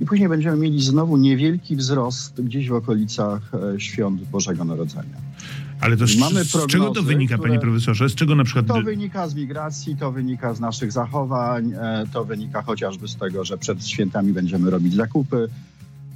I 0.02 0.06
później 0.06 0.30
będziemy 0.30 0.58
mieli 0.58 0.82
znowu 0.82 1.18
niewielki 1.18 1.76
wzrost 1.76 2.42
gdzieś 2.42 2.70
w 2.70 2.74
okolicach 2.74 3.52
e, 3.76 3.80
świąt 3.80 4.24
Bożego 4.24 4.66
Narodzenia. 4.66 5.18
Ale 5.82 5.98
to 5.98 6.08
z, 6.08 6.18
Mamy 6.18 6.44
z 6.44 6.68
czego 6.68 6.92
to 6.92 7.04
wynika, 7.04 7.38
panie 7.38 7.60
profesorze? 7.60 8.10
Z 8.10 8.16
czego 8.16 8.36
na 8.36 8.44
przykład... 8.44 8.68
To 8.68 8.82
wynika 8.82 9.28
z 9.28 9.36
migracji, 9.36 9.96
to 9.96 10.12
wynika 10.12 10.54
z 10.54 10.60
naszych 10.60 10.92
zachowań, 10.92 11.74
e, 11.74 12.06
to 12.14 12.26
wynika 12.26 12.62
chociażby 12.62 13.08
z 13.08 13.16
tego, 13.16 13.46
że 13.46 13.58
przed 13.58 13.88
świętami 13.88 14.34
będziemy 14.34 14.70
robić 14.70 14.94
zakupy. 14.94 15.50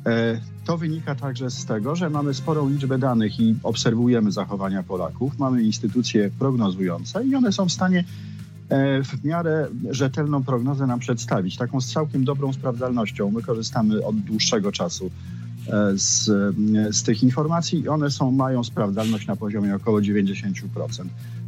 E, 0.10 0.40
to 0.66 0.78
wynika 0.78 1.16
także 1.16 1.50
z 1.50 1.66
tego, 1.66 1.96
że 1.96 2.10
mamy 2.10 2.34
sporą 2.34 2.70
liczbę 2.70 2.98
danych 2.98 3.40
i 3.40 3.56
obserwujemy 3.64 4.32
zachowania 4.32 4.84
Polaków. 4.84 5.40
Mamy 5.40 5.64
instytucje 5.64 6.32
prognozujące 6.40 7.26
i 7.26 7.36
one 7.36 7.52
są 7.52 7.66
w 7.66 7.72
stanie 7.72 8.04
e, 8.70 9.04
w 9.04 9.26
miarę 9.26 9.68
rzetelną 9.90 10.44
prognozę 10.44 10.88
nam 10.88 11.00
przedstawić. 11.00 11.58
Taką 11.58 11.82
z 11.82 11.92
całkiem 11.92 12.24
dobrą 12.24 12.54
sprawdzalnością. 12.54 13.32
My 13.32 13.42
korzystamy 13.42 14.06
od 14.06 14.16
dłuższego 14.16 14.72
czasu 14.72 15.12
z, 15.96 16.26
z 16.96 17.04
tych 17.04 17.24
informacji 17.24 17.80
i 17.80 17.88
one 17.88 18.12
są, 18.12 18.32
mają 18.32 18.64
sprawdzalność 18.64 19.28
na 19.28 19.36
poziomie 19.36 19.76
około 19.76 20.00
90%. 20.00 20.54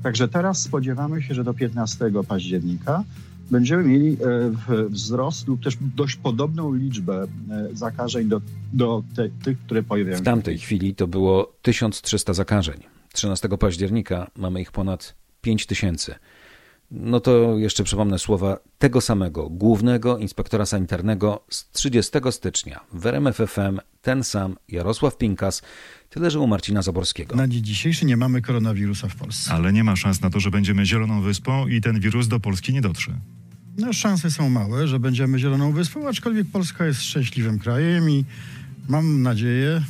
Także 0.03 0.27
teraz 0.27 0.62
spodziewamy 0.62 1.22
się, 1.22 1.34
że 1.34 1.44
do 1.44 1.53
15 1.53 2.12
października 2.27 3.03
będziemy 3.51 3.84
mieli 3.84 4.13
e, 4.13 4.88
wzrost 4.89 5.48
lub 5.48 5.63
też 5.63 5.77
dość 5.96 6.15
podobną 6.15 6.74
liczbę 6.74 7.24
e, 7.24 7.27
zakażeń 7.74 8.27
do, 8.29 8.41
do 8.74 9.03
te, 9.15 9.29
tych, 9.43 9.60
które 9.60 9.84
pojawiają 9.84 10.17
się. 10.17 10.22
W 10.22 10.25
tamtej 10.25 10.58
chwili 10.58 10.96
to 10.96 11.08
było 11.08 11.53
1300 11.62 12.34
zakażeń. 12.34 12.84
13 13.13 13.50
października 13.50 14.31
mamy 14.36 14.62
ich 14.62 14.72
ponad 14.72 15.15
5000. 15.41 16.15
No 16.91 17.20
to 17.20 17.58
jeszcze 17.58 17.84
przypomnę 17.84 18.20
słowa 18.20 18.58
tego 18.79 19.01
samego 19.01 19.50
głównego 19.50 20.17
inspektora 20.17 20.65
sanitarnego 20.65 21.43
z 21.50 21.72
30 21.72 22.12
stycznia 22.31 22.79
w 22.93 23.05
RMF 23.05 23.38
FM, 23.38 23.79
ten 24.01 24.24
sam 24.24 24.55
Jarosław 24.67 25.17
Pinkas, 25.17 25.62
tyle 26.10 26.31
że 26.31 26.39
u 26.39 26.48
Marcina 26.48 26.81
Zaborskiego. 26.81 27.36
Na 27.36 27.48
dzień 27.48 27.63
dzisiejszy 27.63 28.05
nie 28.05 28.17
mamy 28.17 28.41
koronawirusa 28.41 29.08
w 29.08 29.15
Polsce. 29.15 29.51
Ale 29.51 29.74
nie 29.74 29.84
ma 29.84 29.96
szans 29.96 30.22
na 30.22 30.29
to, 30.29 30.39
że 30.39 30.51
będziemy 30.51 30.86
zieloną 30.86 31.22
wyspą 31.22 31.67
i 31.67 31.81
ten 31.81 32.00
wirus 32.00 32.27
do 32.27 32.39
Polski 32.39 32.74
nie 32.74 32.81
dotrze. 32.81 33.12
No, 33.78 33.94
szanse 33.94 34.32
są 34.32 34.50
małe, 34.50 34.88
że 34.88 35.00
będziemy 35.00 35.40
zieloną 35.40 35.72
wyspą, 35.72 36.08
aczkolwiek 36.08 36.48
Polska 36.48 36.86
jest 36.86 37.01
szczęśliwym 37.01 37.60
krajem 37.60 38.10
i 38.10 38.25
mam 38.90 39.22
nadzieję, 39.22 39.82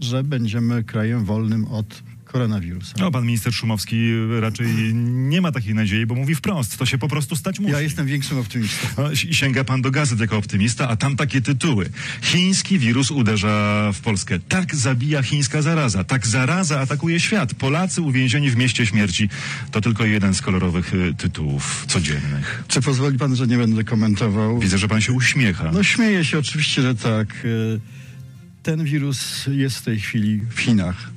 że 0.00 0.24
będziemy 0.24 0.84
krajem 0.84 1.24
wolnym 1.24 1.64
od 1.64 2.02
koronawirusa. 2.34 2.94
No, 2.98 3.10
pan 3.10 3.26
minister 3.26 3.52
Szumowski 3.54 4.12
raczej 4.40 4.94
nie 4.94 5.40
ma 5.40 5.52
takiej 5.52 5.74
nadziei, 5.74 6.06
bo 6.06 6.14
mówi 6.14 6.34
wprost, 6.34 6.76
to 6.78 6.86
się 6.86 6.98
po 6.98 7.08
prostu 7.08 7.36
stać 7.36 7.60
musi. 7.60 7.72
Ja 7.72 7.80
jestem 7.80 8.06
większym 8.06 8.38
optymistą. 8.38 8.86
No, 8.98 9.10
i 9.10 9.34
sięga 9.34 9.64
pan 9.64 9.82
do 9.82 9.90
gazet 9.90 10.20
jako 10.20 10.36
optymista, 10.36 10.88
a 10.88 10.96
tam 10.96 11.16
takie 11.16 11.40
tytuły. 11.40 11.88
Chiński 12.22 12.78
wirus 12.78 13.10
uderza 13.10 13.90
w 13.94 14.00
Polskę. 14.00 14.38
Tak 14.48 14.74
zabija 14.74 15.22
chińska 15.22 15.62
zaraza. 15.62 16.04
Tak 16.04 16.26
zaraza 16.26 16.80
atakuje 16.80 17.20
świat. 17.20 17.54
Polacy 17.54 18.02
uwięzieni 18.02 18.50
w 18.50 18.56
mieście 18.56 18.86
śmierci. 18.86 19.28
To 19.70 19.80
tylko 19.80 20.04
jeden 20.04 20.34
z 20.34 20.42
kolorowych 20.42 20.94
y, 20.94 21.14
tytułów 21.14 21.84
codziennych. 21.88 22.64
Czy 22.68 22.80
pozwoli 22.82 23.18
pan, 23.18 23.36
że 23.36 23.46
nie 23.46 23.56
będę 23.58 23.84
komentował? 23.84 24.58
Widzę, 24.58 24.78
że 24.78 24.88
pan 24.88 25.00
się 25.00 25.12
uśmiecha. 25.12 25.70
No 25.72 25.82
śmieję 25.82 26.24
się 26.24 26.38
oczywiście, 26.38 26.82
że 26.82 26.94
tak. 26.94 27.44
Y, 27.44 27.80
Ten 28.62 28.84
wirus 28.84 29.46
jest 29.46 29.78
w 29.78 29.82
tej 29.82 30.00
chwili 30.00 30.40
w 30.50 30.60
Chinach. 30.60 31.13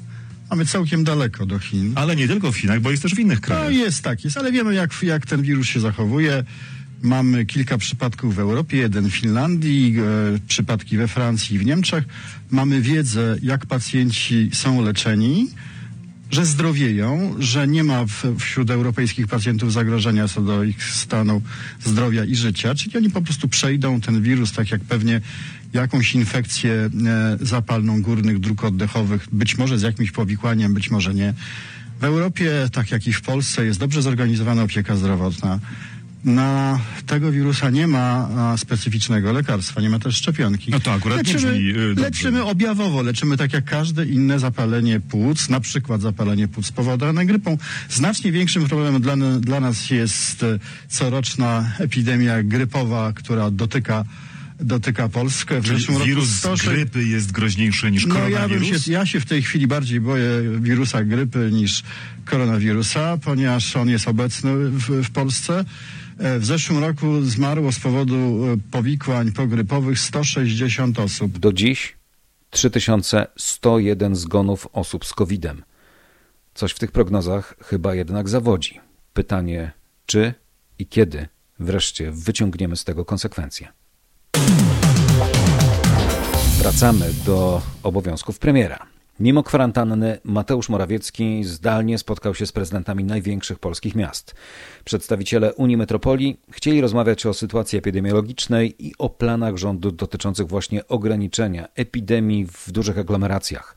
Mamy 0.50 0.66
całkiem 0.66 1.04
daleko 1.04 1.46
do 1.46 1.60
Chin. 1.60 1.92
Ale 1.96 2.16
nie 2.16 2.28
tylko 2.28 2.52
w 2.52 2.58
Chinach, 2.58 2.80
bo 2.82 2.92
jest 2.92 3.04
też 3.04 3.16
w 3.16 3.20
innych 3.20 3.42
No 3.42 3.46
krajach. 3.48 3.74
jest 3.74 4.02
tak, 4.04 4.24
jest, 4.24 4.38
ale 4.38 4.52
wiemy 4.52 4.74
jak, 4.76 4.92
jak 5.04 5.26
ten 5.26 5.42
wirus 5.42 5.68
się 5.68 5.80
zachowuje. 5.80 6.44
Mamy 7.02 7.46
kilka 7.46 7.78
przypadków 7.78 8.36
w 8.36 8.40
Europie, 8.40 8.78
jeden 8.78 9.10
w 9.10 9.14
Finlandii, 9.16 9.96
e, 10.36 10.40
przypadki 10.48 10.98
we 10.98 11.08
Francji 11.08 11.56
i 11.56 11.60
w 11.60 11.66
Niemczech. 11.66 12.04
Mamy 12.52 12.82
wiedzę, 12.82 13.38
jak 13.44 13.66
pacjenci 13.66 14.50
są 14.54 14.82
leczeni, 14.82 15.48
że 16.32 16.46
zdrowieją, 16.46 17.36
że 17.40 17.68
nie 17.68 17.84
ma 17.84 18.06
w, 18.06 18.24
wśród 18.40 18.70
europejskich 18.70 19.28
pacjentów 19.28 19.74
zagrożenia 19.74 20.28
co 20.28 20.42
do 20.42 20.64
ich 20.64 20.84
stanu 20.84 21.42
zdrowia 21.86 22.26
i 22.26 22.36
życia, 22.36 22.76
czyli 22.76 22.98
oni 22.98 23.10
po 23.10 23.22
prostu 23.22 23.48
przejdą 23.48 24.02
ten 24.02 24.22
wirus, 24.22 24.52
tak 24.52 24.72
jak 24.72 24.82
pewnie 24.82 25.22
jakąś 25.74 26.16
infekcję 26.16 26.72
e, 26.72 26.90
zapalną 27.42 28.02
górnych 28.02 28.40
dróg 28.40 28.64
oddechowych, 28.64 29.28
być 29.32 29.58
może 29.58 29.80
z 29.80 29.82
jakimś 29.82 30.12
powikłaniem, 30.12 30.74
być 30.74 30.92
może 30.92 31.14
nie. 31.14 31.34
W 32.00 32.04
Europie, 32.04 32.70
tak 32.72 32.92
jak 32.92 33.08
i 33.08 33.14
w 33.14 33.22
Polsce, 33.22 33.66
jest 33.66 33.80
dobrze 33.80 34.02
zorganizowana 34.02 34.64
opieka 34.64 34.96
zdrowotna. 34.96 35.60
Na 36.26 36.80
tego 37.06 37.32
wirusa 37.32 37.70
nie 37.70 37.88
ma 37.88 38.30
specyficznego 38.58 39.32
lekarstwa, 39.32 39.82
nie 39.82 39.90
ma 39.90 40.00
też 40.00 40.16
szczepionki. 40.16 40.72
No 40.72 40.80
to 40.80 40.94
akurat 40.94 41.28
nie 41.28 41.34
leczymy, 41.34 41.54
brzmi, 41.54 41.74
dobrze. 41.74 42.02
leczymy 42.02 42.44
objawowo, 42.44 43.02
leczymy 43.02 43.38
tak 43.38 43.54
jak 43.54 43.66
każde 43.66 44.06
inne 44.06 44.40
zapalenie 44.40 45.00
płuc, 45.00 45.50
na 45.50 45.60
przykład 45.60 46.02
zapalenie 46.02 46.48
płuc 46.48 46.66
spowodowane 46.66 47.26
grypą. 47.26 47.58
Znacznie 47.90 48.32
większym 48.32 48.66
problemem 48.66 49.02
dla, 49.02 49.16
dla 49.40 49.60
nas 49.60 49.90
jest 49.90 50.44
e, 50.44 50.60
coroczna 50.88 51.72
epidemia 51.80 52.44
grypowa, 52.44 53.14
która 53.14 53.52
dotyka 53.52 54.06
dotyka 54.60 55.10
Polskę. 55.10 55.62
W 55.62 55.66
Czyli 55.66 55.80
zeszłym 55.80 55.98
roku 55.98 56.08
wirus 56.08 56.30
106 56.30 56.70
grypy 56.70 57.04
jest 57.04 57.32
groźniejszy 57.32 57.92
niż 57.92 58.06
no 58.06 58.30
ja, 58.30 58.50
się, 58.50 58.92
ja 58.92 59.06
się 59.06 59.20
w 59.20 59.26
tej 59.26 59.42
chwili 59.42 59.68
bardziej 59.68 60.02
boję 60.02 60.30
wirusa 60.60 61.04
grypy 61.04 61.50
niż 61.54 61.84
koronawirusa, 62.26 63.18
ponieważ 63.18 63.76
on 63.76 63.90
jest 63.90 64.08
obecny 64.08 64.70
w, 64.70 65.04
w 65.04 65.12
Polsce. 65.12 65.66
E, 66.18 66.40
W 66.40 66.46
zeszłym 66.46 66.80
roku 66.80 67.22
zmarło 67.22 67.72
z 67.72 67.80
powodu 67.80 68.16
e, 68.16 68.58
powikłań 68.72 69.32
pogrypowych 69.32 70.00
160 70.00 71.00
osób. 71.00 71.40
Do 71.40 71.54
dziś 71.54 71.98
3101 72.50 74.16
zgonów 74.16 74.68
osób 74.74 75.06
z 75.06 75.14
COVID-em. 75.14 75.64
Coś 76.54 76.72
w 76.72 76.80
tych 76.80 76.92
prognozach 76.92 77.56
chyba 77.64 77.96
jednak 77.96 78.30
zawodzi. 78.30 78.80
Pytanie, 79.14 79.72
czy 80.06 80.34
i 80.80 80.88
kiedy 80.88 81.28
wreszcie 81.60 82.12
wyciągniemy 82.12 82.76
z 82.76 82.84
tego 82.84 83.06
konsekwencje. 83.06 83.68
Wracamy 86.68 87.06
do 87.26 87.62
obowiązków 87.84 88.40
premiera. 88.40 88.86
Mimo 89.20 89.44
kwarantanny 89.44 90.20
Mateusz 90.24 90.70
Morawiecki 90.70 91.44
zdalnie 91.44 91.98
spotkał 91.98 92.36
się 92.36 92.46
z 92.46 92.52
prezydentami 92.52 93.04
największych 93.04 93.60
polskich 93.60 93.96
miast. 93.96 94.36
Przedstawiciele 94.86 95.54
Unii 95.54 95.78
Metropolii 95.78 96.40
chcieli 96.52 96.82
rozmawiać 96.82 97.26
o 97.26 97.34
sytuacji 97.34 97.80
epidemiologicznej 97.80 98.86
i 98.88 98.94
o 98.98 99.10
planach 99.10 99.58
rządu 99.58 99.92
dotyczących 99.92 100.48
właśnie 100.48 100.88
ograniczenia 100.88 101.68
epidemii 101.76 102.46
w 102.46 102.72
dużych 102.72 102.98
aglomeracjach. 102.98 103.76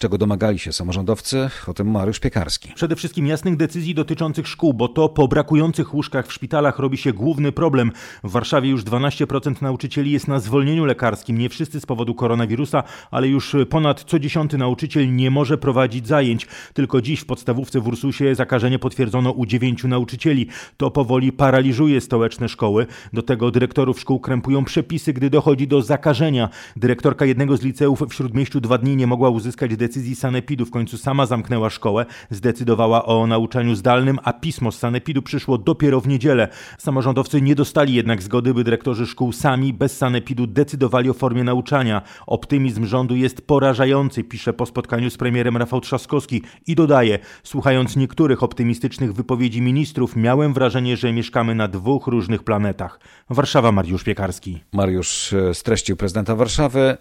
Czego 0.00 0.18
domagali 0.18 0.58
się 0.58 0.72
samorządowcy? 0.72 1.50
O 1.66 1.74
tym 1.74 1.90
Mariusz 1.90 2.20
Piekarski. 2.20 2.72
Przede 2.74 2.96
wszystkim 2.96 3.26
jasnych 3.26 3.56
decyzji 3.56 3.94
dotyczących 3.94 4.48
szkół, 4.48 4.74
bo 4.74 4.88
to 4.88 5.08
po 5.08 5.28
brakujących 5.28 5.94
łóżkach 5.94 6.26
w 6.26 6.32
szpitalach 6.32 6.78
robi 6.78 6.96
się 6.96 7.12
główny 7.12 7.52
problem. 7.52 7.92
W 8.24 8.30
Warszawie 8.30 8.70
już 8.70 8.84
12% 8.84 9.62
nauczycieli 9.62 10.10
jest 10.10 10.28
na 10.28 10.40
zwolnieniu 10.40 10.84
lekarskim. 10.84 11.38
Nie 11.38 11.48
wszyscy 11.48 11.80
z 11.80 11.86
powodu 11.86 12.14
koronawirusa, 12.14 12.82
ale 13.10 13.28
już 13.28 13.56
ponad 13.70 14.04
co 14.04 14.18
dziesiąty 14.18 14.58
nauczyciel 14.58 15.16
nie 15.16 15.30
może 15.30 15.58
prowadzić 15.58 16.06
zajęć. 16.06 16.46
Tylko 16.74 17.00
dziś 17.00 17.20
w 17.20 17.26
podstawówce 17.26 17.80
w 17.80 17.88
Ursusie 17.88 18.34
zakażenie 18.34 18.78
potwierdzono 18.78 19.30
u 19.30 19.46
dziewięciu 19.46 19.88
nauczycieli. 19.88 20.46
To 20.76 20.90
powoli 20.90 21.32
paraliżuje 21.32 22.00
stołeczne 22.00 22.48
szkoły. 22.48 22.86
Do 23.12 23.22
tego 23.22 23.50
dyrektorów 23.50 24.00
szkół 24.00 24.20
krępują 24.20 24.64
przepisy, 24.64 25.12
gdy 25.12 25.30
dochodzi 25.30 25.68
do 25.68 25.82
zakażenia. 25.82 26.48
Dyrektorka 26.76 27.24
jednego 27.24 27.56
z 27.56 27.62
liceów 27.62 28.02
w 28.08 28.14
Śródmieściu 28.14 28.60
dwa 28.60 28.78
dni 28.78 28.96
nie 28.96 29.06
mogła 29.06 29.30
uzyskać 29.30 29.70
decyzji 29.70 29.87
sanepidu. 30.14 30.66
W 30.66 30.70
końcu 30.70 30.98
sama 30.98 31.26
zamknęła 31.26 31.70
szkołę, 31.70 32.06
zdecydowała 32.30 33.04
o 33.04 33.26
nauczaniu 33.26 33.74
zdalnym, 33.74 34.18
a 34.24 34.32
pismo 34.32 34.72
z 34.72 34.78
sanepidu 34.78 35.22
przyszło 35.22 35.58
dopiero 35.58 36.00
w 36.00 36.08
niedzielę. 36.08 36.48
Samorządowcy 36.78 37.42
nie 37.42 37.54
dostali 37.54 37.94
jednak 37.94 38.22
zgody, 38.22 38.54
by 38.54 38.64
dyrektorzy 38.64 39.06
szkół 39.06 39.32
sami 39.32 39.72
bez 39.72 39.96
sanepidu 39.96 40.46
decydowali 40.46 41.10
o 41.10 41.14
formie 41.14 41.44
nauczania. 41.44 42.02
Optymizm 42.26 42.86
rządu 42.86 43.16
jest 43.16 43.46
porażający, 43.46 44.24
pisze 44.24 44.52
po 44.52 44.66
spotkaniu 44.66 45.10
z 45.10 45.16
premierem 45.16 45.56
Rafał 45.56 45.80
Trzaskowski 45.80 46.42
i 46.66 46.74
dodaje, 46.74 47.18
słuchając 47.42 47.96
niektórych 47.96 48.42
optymistycznych 48.42 49.12
wypowiedzi 49.12 49.62
ministrów, 49.62 50.16
miałem 50.16 50.54
wrażenie, 50.54 50.96
że 50.96 51.12
mieszkamy 51.12 51.54
na 51.54 51.68
dwóch 51.68 52.06
różnych 52.06 52.42
planetach. 52.42 53.00
Warszawa, 53.30 53.72
Mariusz 53.72 54.04
Piekarski. 54.04 54.60
Mariusz 54.72 55.32
e, 55.32 55.54
streścił 55.54 55.96
prezydenta 55.96 56.36
Warszawy. 56.36 56.96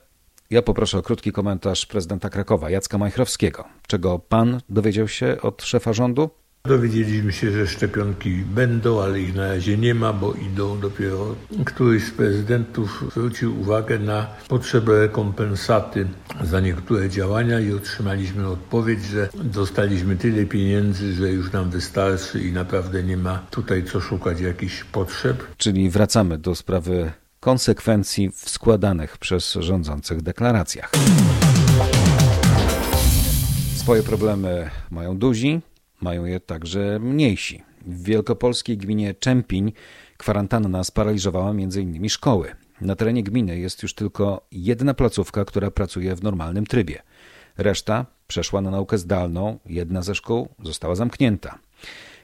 Ja 0.50 0.62
poproszę 0.62 0.98
o 0.98 1.02
krótki 1.02 1.32
komentarz 1.32 1.86
prezydenta 1.86 2.30
Krakowa, 2.30 2.70
Jacka 2.70 2.98
Majchrowskiego. 2.98 3.66
Czego 3.88 4.20
pan 4.20 4.62
dowiedział 4.70 5.08
się 5.08 5.38
od 5.42 5.64
szefa 5.64 5.94
rządu? 5.94 6.30
Dowiedzieliśmy 6.64 7.32
się, 7.32 7.52
że 7.52 7.68
szczepionki 7.68 8.32
będą, 8.32 9.02
ale 9.02 9.22
ich 9.22 9.36
na 9.36 9.48
razie 9.48 9.78
nie 9.78 9.96
ma, 9.96 10.14
bo 10.14 10.34
idą 10.34 10.80
dopiero. 10.80 11.36
Któryś 11.66 12.04
z 12.04 12.12
prezydentów 12.12 13.04
zwrócił 13.12 13.62
uwagę 13.62 14.00
na 14.00 14.28
potrzebę 14.48 15.00
rekompensaty 15.00 16.08
za 16.44 16.60
niektóre 16.60 17.10
działania 17.10 17.60
i 17.60 17.74
otrzymaliśmy 17.74 18.48
odpowiedź, 18.48 19.04
że 19.04 19.30
dostaliśmy 19.44 20.16
tyle 20.16 20.46
pieniędzy, 20.46 21.14
że 21.14 21.32
już 21.32 21.52
nam 21.52 21.70
wystarczy 21.70 22.40
i 22.40 22.52
naprawdę 22.52 23.04
nie 23.04 23.18
ma 23.18 23.40
tutaj 23.52 23.84
co 23.84 24.02
szukać 24.02 24.40
jakichś 24.40 24.84
potrzeb. 24.84 25.44
Czyli 25.58 25.90
wracamy 25.90 26.38
do 26.38 26.56
sprawy 26.56 27.12
konsekwencji 27.40 28.32
w 28.32 28.50
składanych 28.50 29.18
przez 29.18 29.54
rządzących 29.54 30.22
deklaracjach. 30.22 30.92
Swoje 33.76 34.04
problemy 34.04 34.70
mają 34.92 35.18
duzi, 35.18 35.62
mają 36.02 36.26
je 36.26 36.40
także 36.40 37.00
mniejsi. 37.00 37.64
W 37.86 38.04
wielkopolskiej 38.04 38.78
gminie 38.78 39.14
Czempiń 39.14 39.72
kwarantanna 40.18 40.84
sparaliżowała 40.84 41.50
m.in. 41.50 42.10
szkoły. 42.10 42.56
Na 42.82 42.96
terenie 42.96 43.24
gminy 43.24 43.60
jest 43.60 43.84
już 43.84 43.94
tylko 43.94 44.42
jedna 44.52 44.94
placówka, 44.94 45.46
która 45.46 45.72
pracuje 45.72 46.16
w 46.16 46.24
normalnym 46.24 46.66
trybie. 46.66 47.02
Reszta 47.58 48.06
przeszła 48.28 48.62
na 48.62 48.72
naukę 48.72 48.98
zdalną, 48.98 49.60
jedna 49.66 50.02
ze 50.02 50.16
szkół 50.16 50.48
została 50.64 50.96
zamknięta. 50.96 51.60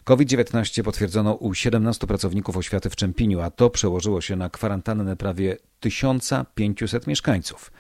COVID-19 0.04 0.84
potwierdzono 0.84 1.34
u 1.34 1.54
17 1.54 2.08
pracowników 2.08 2.58
oświaty 2.58 2.90
w 2.90 2.96
Czempiniu, 2.96 3.42
a 3.42 3.50
to 3.50 3.70
przełożyło 3.70 4.22
się 4.22 4.36
na 4.36 4.50
kwarantannę 4.50 5.16
prawie 5.16 5.58
1500 5.80 7.08
mieszkańców. 7.08 7.72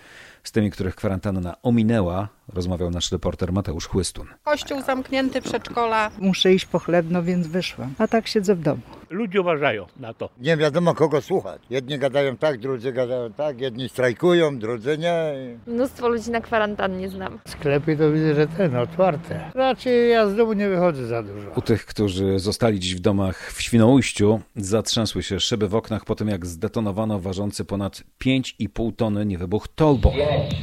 Z 0.44 0.52
tymi, 0.52 0.72
których 0.72 0.96
kwarantanna 0.96 1.62
ominęła, 1.62 2.30
rozmawiał 2.48 2.90
nasz 2.90 3.12
reporter 3.12 3.54
Mateusz 3.54 3.88
Chłystun. 3.88 4.28
Kościół 4.44 4.82
zamknięty, 4.82 5.42
przedszkola. 5.42 6.12
Muszę 6.20 6.54
iść 6.54 6.66
po 6.66 6.80
chleb, 6.80 7.06
no 7.10 7.24
więc 7.24 7.48
wyszłam. 7.48 7.94
A 7.98 8.08
tak 8.08 8.28
siedzę 8.28 8.56
w 8.56 8.62
domu. 8.62 8.82
ludzie 9.10 9.42
uważają 9.42 9.86
na 10.00 10.14
to. 10.14 10.30
Nie 10.38 10.58
wiadomo 10.58 10.94
kogo 10.94 11.22
słuchać. 11.22 11.62
Jedni 11.70 12.00
gadają 12.00 12.38
tak, 12.38 12.60
drudzy 12.60 12.94
gadają 12.94 13.34
tak, 13.34 13.62
jedni 13.62 13.90
strajkują, 13.90 14.60
drudzy 14.60 14.98
nie. 14.98 15.34
Mnóstwo 15.68 16.08
ludzi 16.08 16.32
na 16.32 16.42
kwarantannie 16.42 17.10
znam. 17.10 17.40
Sklepy 17.48 17.98
to 17.98 18.12
widzę, 18.12 18.36
że 18.36 18.48
ten, 18.48 18.76
otwarte. 18.76 19.52
Raczej 19.56 20.10
ja 20.10 20.28
z 20.30 20.36
domu 20.36 20.54
nie 20.54 20.70
wychodzę 20.70 21.08
za 21.08 21.24
dużo. 21.24 21.50
U 21.56 21.62
tych, 21.62 21.86
którzy 21.86 22.40
zostali 22.40 22.80
dziś 22.80 22.96
w 22.96 23.00
domach 23.00 23.52
w 23.54 23.62
Świnoujściu, 23.62 24.40
zatrzęsły 24.56 25.24
się 25.24 25.40
szyby 25.40 25.68
w 25.68 25.76
oknach 25.76 26.06
po 26.06 26.16
tym, 26.16 26.28
jak 26.28 26.46
zdetonowano 26.46 27.20
ważący 27.20 27.66
ponad 27.66 28.04
5,5 28.22 28.96
tony 28.96 29.26
niewybuch 29.26 29.68
Tolbo. 29.68 30.12
5, 30.12 30.56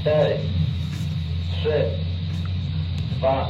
4, 0.00 0.38
3, 1.64 1.70
2, 3.18 3.48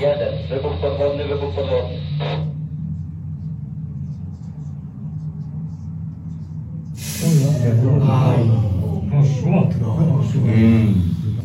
1. 0.00 0.48
Wybuch 0.48 0.80
podwodny, 0.80 1.28
wybuch 1.28 1.54
podwodny. 1.54 2.00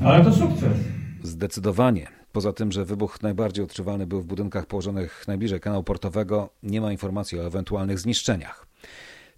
Ale 0.03 0.23
to 0.23 0.33
sukces. 0.33 0.77
Zdecydowanie. 1.23 2.07
Poza 2.31 2.53
tym, 2.53 2.71
że 2.71 2.85
wybuch 2.85 3.21
najbardziej 3.21 3.65
odczuwalny 3.65 4.07
był 4.07 4.21
w 4.21 4.25
budynkach 4.25 4.65
położonych 4.65 5.27
najbliżej 5.27 5.59
kanału 5.59 5.83
portowego, 5.83 6.49
nie 6.63 6.81
ma 6.81 6.91
informacji 6.91 7.39
o 7.39 7.45
ewentualnych 7.45 7.99
zniszczeniach. 7.99 8.67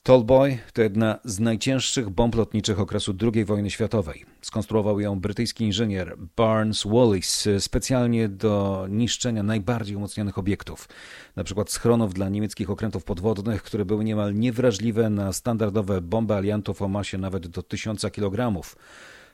Tallboy 0.03 0.57
to 0.73 0.81
jedna 0.81 1.19
z 1.25 1.39
najcięższych 1.39 2.09
bomb 2.09 2.35
lotniczych 2.35 2.79
okresu 2.79 3.13
II 3.33 3.45
wojny 3.45 3.71
światowej. 3.71 4.25
Skonstruował 4.41 4.99
ją 4.99 5.19
brytyjski 5.19 5.63
inżynier 5.63 6.17
Barnes 6.35 6.83
Wallis 6.85 7.47
specjalnie 7.59 8.29
do 8.29 8.85
niszczenia 8.89 9.43
najbardziej 9.43 9.95
umocnionych 9.95 10.37
obiektów, 10.37 10.89
np. 11.35 11.63
schronów 11.67 12.13
dla 12.13 12.29
niemieckich 12.29 12.69
okrętów 12.69 13.03
podwodnych, 13.03 13.63
które 13.63 13.85
były 13.85 14.03
niemal 14.03 14.33
niewrażliwe 14.35 15.09
na 15.09 15.33
standardowe 15.33 16.01
bomby 16.01 16.33
aliantów 16.33 16.81
o 16.81 16.87
masie 16.87 17.17
nawet 17.17 17.47
do 17.47 17.63
1000 17.63 18.05
kg. 18.11 18.61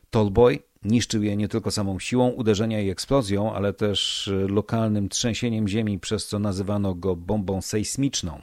Tallboy 0.09 0.59
niszczył 0.83 1.23
je 1.23 1.37
nie 1.37 1.47
tylko 1.47 1.71
samą 1.71 1.99
siłą 1.99 2.29
uderzenia 2.29 2.81
i 2.81 2.89
eksplozją, 2.89 3.53
ale 3.53 3.73
też 3.73 4.31
lokalnym 4.47 5.09
trzęsieniem 5.09 5.67
ziemi, 5.67 5.99
przez 5.99 6.27
co 6.27 6.39
nazywano 6.39 6.95
go 6.95 7.15
bombą 7.15 7.61
sejsmiczną. 7.61 8.41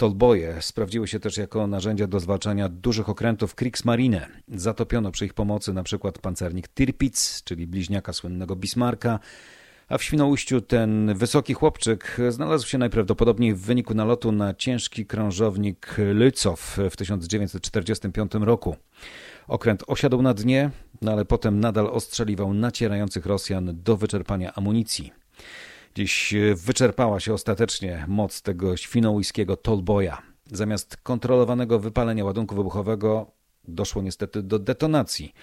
Tolboje 0.00 0.62
sprawdziły 0.62 1.08
się 1.08 1.20
też 1.20 1.36
jako 1.36 1.66
narzędzia 1.66 2.06
do 2.06 2.20
zwalczania 2.20 2.68
dużych 2.68 3.08
okrętów 3.08 3.54
Kriegsmarine. 3.54 4.26
Zatopiono 4.48 5.10
przy 5.10 5.26
ich 5.26 5.34
pomocy 5.34 5.70
np. 5.70 6.12
pancernik 6.22 6.68
Tirpitz, 6.68 7.44
czyli 7.44 7.66
bliźniaka 7.66 8.12
słynnego 8.12 8.56
Bismarcka, 8.56 9.18
a 9.88 9.98
w 9.98 10.02
Świnoujściu 10.02 10.60
ten 10.60 11.14
wysoki 11.14 11.54
chłopczyk 11.54 12.16
znalazł 12.28 12.66
się 12.66 12.78
najprawdopodobniej 12.78 13.54
w 13.54 13.60
wyniku 13.60 13.94
nalotu 13.94 14.32
na 14.32 14.54
ciężki 14.54 15.06
krążownik 15.06 15.96
Lycow 16.14 16.78
w 16.90 16.96
1945 16.96 18.32
roku. 18.34 18.76
Okręt 19.48 19.84
osiadł 19.86 20.22
na 20.22 20.34
dnie, 20.34 20.70
no 21.02 21.12
ale 21.12 21.24
potem 21.24 21.60
nadal 21.60 21.86
ostrzeliwał 21.86 22.54
nacierających 22.54 23.26
Rosjan 23.26 23.82
do 23.82 23.96
wyczerpania 23.96 24.54
amunicji. 24.54 25.12
Dziś 25.94 26.34
wyczerpała 26.54 27.20
się 27.20 27.34
ostatecznie 27.34 28.04
moc 28.08 28.42
tego 28.42 28.76
świnoujskiego 28.76 29.56
Tolboja. 29.56 30.22
Zamiast 30.46 30.96
kontrolowanego 30.96 31.78
wypalenia 31.78 32.24
ładunku 32.24 32.54
wybuchowego 32.54 33.32
doszło 33.68 34.02
niestety 34.02 34.42
do 34.42 34.58
detonacji. 34.58 35.34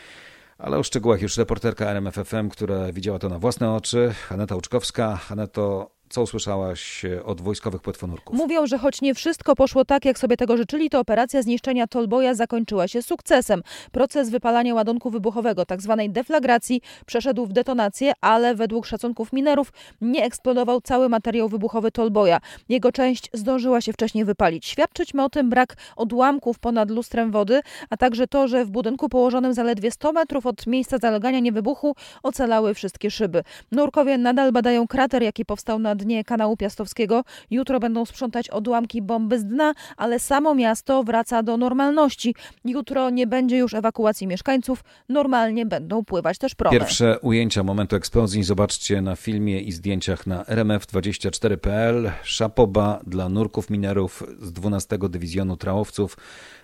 Ale 0.58 0.78
o 0.78 0.84
szczegółach 0.84 1.22
już 1.22 1.38
reporterka 1.38 1.90
RMFFM, 1.90 2.50
która 2.50 2.92
widziała 2.92 3.20
to 3.20 3.30
na 3.30 3.40
własne 3.40 3.74
oczy, 3.74 4.14
Aneta 4.30 4.56
Łuczkowska. 4.56 5.20
Aneto, 5.30 5.92
co 6.10 6.22
usłyszałaś 6.22 7.06
od 7.26 7.42
wojskowych 7.42 7.82
płetwonurków? 7.82 8.38
Mówią, 8.38 8.68
że 8.68 8.78
choć 8.78 9.02
nie 9.02 9.16
wszystko 9.16 9.56
poszło 9.56 9.86
tak, 9.86 10.06
jak 10.06 10.20
sobie 10.20 10.38
tego 10.38 10.58
życzyli, 10.58 10.90
to 10.90 11.00
operacja 11.00 11.42
zniszczenia 11.42 11.88
Tolboja 11.88 12.34
zakończyła 12.34 12.88
się 12.88 13.02
sukcesem. 13.02 13.62
Proces 13.92 14.30
wypalania 14.30 14.76
ładunku 14.76 15.10
wybuchowego, 15.10 15.66
tzw. 15.66 15.96
Tak 15.98 16.12
deflagracji, 16.12 16.82
przeszedł 17.06 17.46
w 17.46 17.54
detonację, 17.54 18.14
ale 18.22 18.56
według 18.56 18.86
szacunków 18.86 19.34
minerów 19.34 19.74
nie 20.02 20.24
eksplodował 20.24 20.82
cały 20.82 21.10
materiał 21.10 21.50
wybuchowy 21.50 21.92
Tolboja. 21.92 22.40
Jego 22.70 22.92
część 22.92 23.30
zdążyła 23.34 23.82
się 23.82 23.94
wcześniej 23.94 24.26
wypalić. 24.26 24.66
Świadczyć 24.66 25.14
ma 25.14 25.26
o 25.26 25.30
tym 25.30 25.50
brak 25.50 25.76
odłamków 25.96 26.60
ponad 26.60 26.92
lustrem 26.92 27.32
wody, 27.32 27.62
a 27.90 27.98
także 27.98 28.28
to, 28.28 28.48
że 28.48 28.66
w 28.66 28.70
budynku 28.70 29.10
położonym 29.10 29.54
zaledwie 29.54 29.92
100 29.92 30.12
metrów 30.12 30.46
od 30.46 30.68
miejsca 30.68 30.98
zalegania 30.98 31.40
niewybuchu 31.40 31.96
ocalały 32.24 32.74
wszystkie 32.74 33.12
szyby. 33.12 33.44
Nurkowie 33.72 34.18
nadal 34.18 34.52
badają 34.52 34.88
krater, 34.88 35.24
jaki 35.24 35.46
powstał 35.46 35.80
na 35.80 35.96
dnie 35.98 36.24
kanału 36.24 36.58
Piastowskiego. 36.58 37.24
Jutro 37.52 37.80
będą 37.80 38.06
sprzątać 38.06 38.50
odłamki 38.50 39.02
bomby 39.02 39.40
z 39.40 39.46
dna, 39.46 39.74
ale 39.98 40.20
samo 40.20 40.56
miasto 40.56 41.04
wraca 41.04 41.44
do 41.44 41.58
normalności. 41.58 42.36
Jutro 42.66 43.10
nie 43.10 43.28
będzie 43.28 43.58
już 43.58 43.74
ewakuacji 43.74 44.28
mieszkańców, 44.28 44.84
normalnie 45.10 45.66
będą 45.66 46.06
pływać 46.06 46.38
też 46.38 46.56
promy. 46.56 46.80
Pierwsze 46.80 47.20
ujęcia 47.20 47.64
momentu 47.64 47.96
eksplozji 47.96 48.44
zobaczcie 48.44 49.02
na 49.02 49.16
filmie 49.16 49.62
i 49.62 49.72
zdjęciach 49.72 50.28
na 50.28 50.44
rmf24.pl. 50.44 52.12
Szapoba 52.24 53.02
dla 53.08 53.30
nurków 53.30 53.70
minerów 53.70 54.24
z 54.40 54.54
12 54.54 54.98
Dywizjonu 55.10 55.58
Trałowców, 55.58 56.18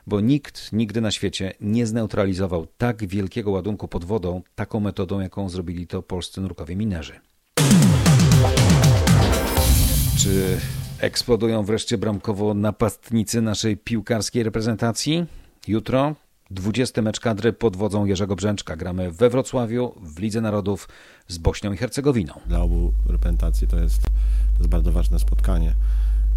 bo 0.07 0.21
nikt 0.21 0.73
nigdy 0.73 1.01
na 1.01 1.11
świecie 1.11 1.53
nie 1.61 1.87
zneutralizował 1.87 2.65
tak 2.77 3.05
wielkiego 3.05 3.51
ładunku 3.51 3.87
pod 3.87 4.05
wodą 4.05 4.41
taką 4.55 4.79
metodą, 4.79 5.19
jaką 5.19 5.49
zrobili 5.49 5.87
to 5.87 6.01
polscy 6.01 6.41
nurkowie 6.41 6.75
minerzy. 6.75 7.32
Czy 10.17 10.59
eksplodują 10.99 11.63
wreszcie 11.63 11.97
bramkowo 11.97 12.53
napastnicy 12.53 13.41
naszej 13.41 13.77
piłkarskiej 13.77 14.43
reprezentacji? 14.43 15.25
Jutro 15.67 16.15
20 16.51 17.01
mecz 17.01 17.19
kadry 17.19 17.53
pod 17.53 17.75
wodzą 17.75 18.05
Jerzego 18.05 18.35
Brzęczka. 18.35 18.75
Gramy 18.75 19.11
we 19.11 19.29
Wrocławiu 19.29 19.93
w 20.03 20.19
Lidze 20.19 20.41
Narodów 20.41 20.89
z 21.27 21.37
Bośnią 21.37 21.73
i 21.73 21.77
Hercegowiną. 21.77 22.33
Dla 22.45 22.59
obu 22.59 22.93
reprezentacji 23.09 23.67
to 23.67 23.77
jest, 23.77 24.01
to 24.01 24.57
jest 24.59 24.69
bardzo 24.69 24.91
ważne 24.91 25.19
spotkanie. 25.19 25.75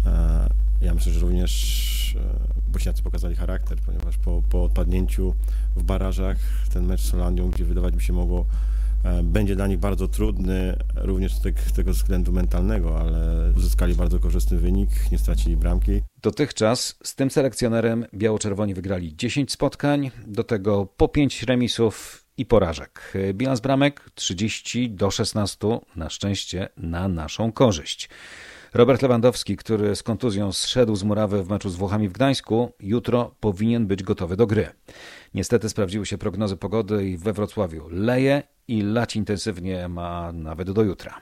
E, 0.05 0.49
ja 0.81 0.93
myślę, 0.93 1.13
że 1.13 1.19
również 1.19 2.15
e, 2.19 2.71
Bośniacy 2.71 3.03
pokazali 3.03 3.35
charakter, 3.35 3.77
ponieważ 3.85 4.17
po, 4.17 4.41
po 4.49 4.63
odpadnięciu 4.63 5.33
w 5.75 5.83
barażach 5.83 6.37
ten 6.73 6.85
mecz 6.85 7.01
z 7.01 7.11
Holandią, 7.11 7.49
gdzie 7.49 7.65
wydawać 7.65 7.95
mi 7.95 8.01
się 8.01 8.13
mogło 8.13 8.45
będzie 9.23 9.55
dla 9.55 9.67
nich 9.67 9.79
bardzo 9.79 10.07
trudny, 10.07 10.77
również 10.95 11.35
z 11.35 11.73
tego 11.75 11.91
względu 11.91 12.31
mentalnego, 12.31 12.99
ale 12.99 13.53
uzyskali 13.57 13.95
bardzo 13.95 14.19
korzystny 14.19 14.57
wynik, 14.57 14.89
nie 15.11 15.17
stracili 15.17 15.57
bramki. 15.57 16.01
Dotychczas 16.21 16.95
z 17.03 17.15
tym 17.15 17.31
selekcjonerem 17.31 18.05
biało-czerwoni 18.13 18.73
wygrali 18.73 19.15
10 19.15 19.51
spotkań, 19.51 20.11
do 20.27 20.43
tego 20.43 20.85
po 20.85 21.07
5 21.07 21.43
remisów 21.43 22.25
i 22.37 22.45
porażek. 22.45 23.13
Bilans 23.33 23.59
bramek 23.59 24.09
30 24.15 24.91
do 24.91 25.11
16, 25.11 25.79
na 25.95 26.09
szczęście 26.09 26.69
na 26.77 27.07
naszą 27.07 27.51
korzyść. 27.51 28.09
Robert 28.73 29.01
Lewandowski, 29.01 29.57
który 29.57 29.95
z 29.95 30.03
kontuzją 30.03 30.51
zszedł 30.51 30.95
z 30.95 31.03
murawy 31.03 31.43
w 31.43 31.49
meczu 31.49 31.69
z 31.69 31.75
Włochami 31.75 32.09
w 32.09 32.11
Gdańsku, 32.11 32.73
jutro 32.79 33.35
powinien 33.39 33.87
być 33.87 34.03
gotowy 34.03 34.37
do 34.37 34.47
gry. 34.47 34.69
Niestety 35.33 35.69
sprawdziły 35.69 36.05
się 36.05 36.17
prognozy 36.17 36.57
pogody 36.57 37.09
i 37.09 37.17
we 37.17 37.33
Wrocławiu 37.33 37.87
leje 37.89 38.43
i 38.67 38.81
lać 38.81 39.15
intensywnie 39.15 39.87
ma 39.87 40.31
nawet 40.31 40.71
do 40.71 40.83
jutra. 40.83 41.21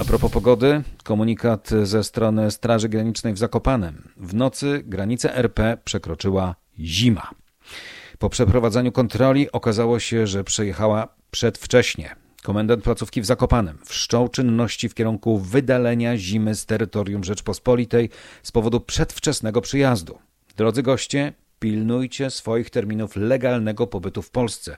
A 0.00 0.04
propos 0.04 0.32
pogody, 0.32 0.82
komunikat 1.04 1.70
ze 1.82 2.04
strony 2.04 2.50
Straży 2.50 2.88
Granicznej 2.88 3.34
w 3.34 3.38
Zakopanem. 3.38 4.08
W 4.16 4.34
nocy 4.34 4.82
granicę 4.84 5.36
RP 5.36 5.78
przekroczyła 5.84 6.54
zima. 6.80 7.30
Po 8.18 8.28
przeprowadzeniu 8.28 8.92
kontroli 8.92 9.52
okazało 9.52 9.98
się, 9.98 10.26
że 10.26 10.44
przejechała 10.44 11.08
przedwcześnie. 11.30 12.27
Komendant 12.42 12.84
placówki 12.84 13.20
w 13.20 13.26
Zakopanem 13.26 13.78
wszczął 13.84 14.28
czynności 14.28 14.88
w 14.88 14.94
kierunku 14.94 15.38
wydalenia 15.38 16.16
zimy 16.16 16.54
z 16.54 16.66
terytorium 16.66 17.24
Rzeczpospolitej 17.24 18.10
z 18.42 18.52
powodu 18.52 18.80
przedwczesnego 18.80 19.60
przyjazdu. 19.60 20.18
Drodzy 20.56 20.82
goście, 20.82 21.32
pilnujcie 21.60 22.30
swoich 22.30 22.70
terminów 22.70 23.16
legalnego 23.16 23.86
pobytu 23.86 24.22
w 24.22 24.30
Polsce. 24.30 24.76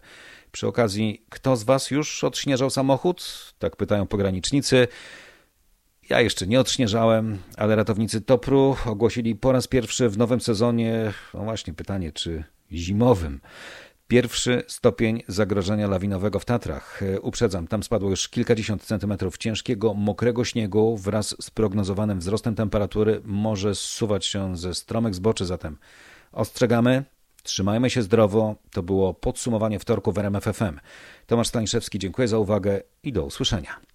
Przy 0.53 0.66
okazji, 0.66 1.25
kto 1.29 1.57
z 1.57 1.64
Was 1.64 1.90
już 1.90 2.25
odśnieżał 2.25 2.70
samochód? 2.70 3.53
Tak 3.59 3.77
pytają 3.77 4.07
pogranicznicy. 4.07 4.88
Ja 6.09 6.20
jeszcze 6.20 6.46
nie 6.46 6.61
odśnieżałem, 6.61 7.38
ale 7.57 7.77
ratownicy 7.77 8.20
Topru 8.20 8.77
ogłosili 8.87 9.35
po 9.35 9.53
raz 9.53 9.66
pierwszy 9.66 10.09
w 10.09 10.18
nowym 10.18 10.40
sezonie, 10.40 11.12
no 11.35 11.40
właśnie 11.40 11.75
pytanie, 11.75 12.12
czy 12.12 12.44
zimowym, 12.73 13.40
Pierwszy 14.11 14.62
stopień 14.68 15.23
zagrożenia 15.29 15.87
lawinowego 15.88 16.38
w 16.38 16.44
Tatrach. 16.44 17.01
Uprzedzam, 17.23 17.66
tam 17.66 17.83
spadło 17.83 18.11
już 18.11 18.29
kilkadziesiąt 18.29 18.83
centymetrów 18.83 19.38
ciężkiego, 19.38 19.94
mokrego 19.94 20.44
śniegu 20.44 20.96
wraz 20.96 21.37
z 21.40 21.51
prognozowanym 21.51 22.18
wzrostem 22.18 22.55
temperatury 22.55 23.20
może 23.25 23.75
zsuwać 23.75 24.27
się 24.27 24.57
ze 24.57 24.75
stromych 24.75 25.14
zboczy, 25.14 25.46
zatem 25.46 25.77
ostrzegamy, 26.33 27.05
trzymajmy 27.42 27.90
się 27.90 28.03
zdrowo. 28.03 28.57
To 28.73 28.83
było 28.83 29.14
podsumowanie 29.14 29.79
wtorku 29.79 30.12
w 30.12 30.18
RMF 30.18 30.44
FM. 30.44 30.81
Tomasz 31.27 31.49
Staniszewski, 31.49 31.99
dziękuję 31.99 32.29
za 32.29 32.38
uwagę 32.38 32.81
i 33.03 33.12
do 33.12 33.25
usłyszenia. 33.25 33.89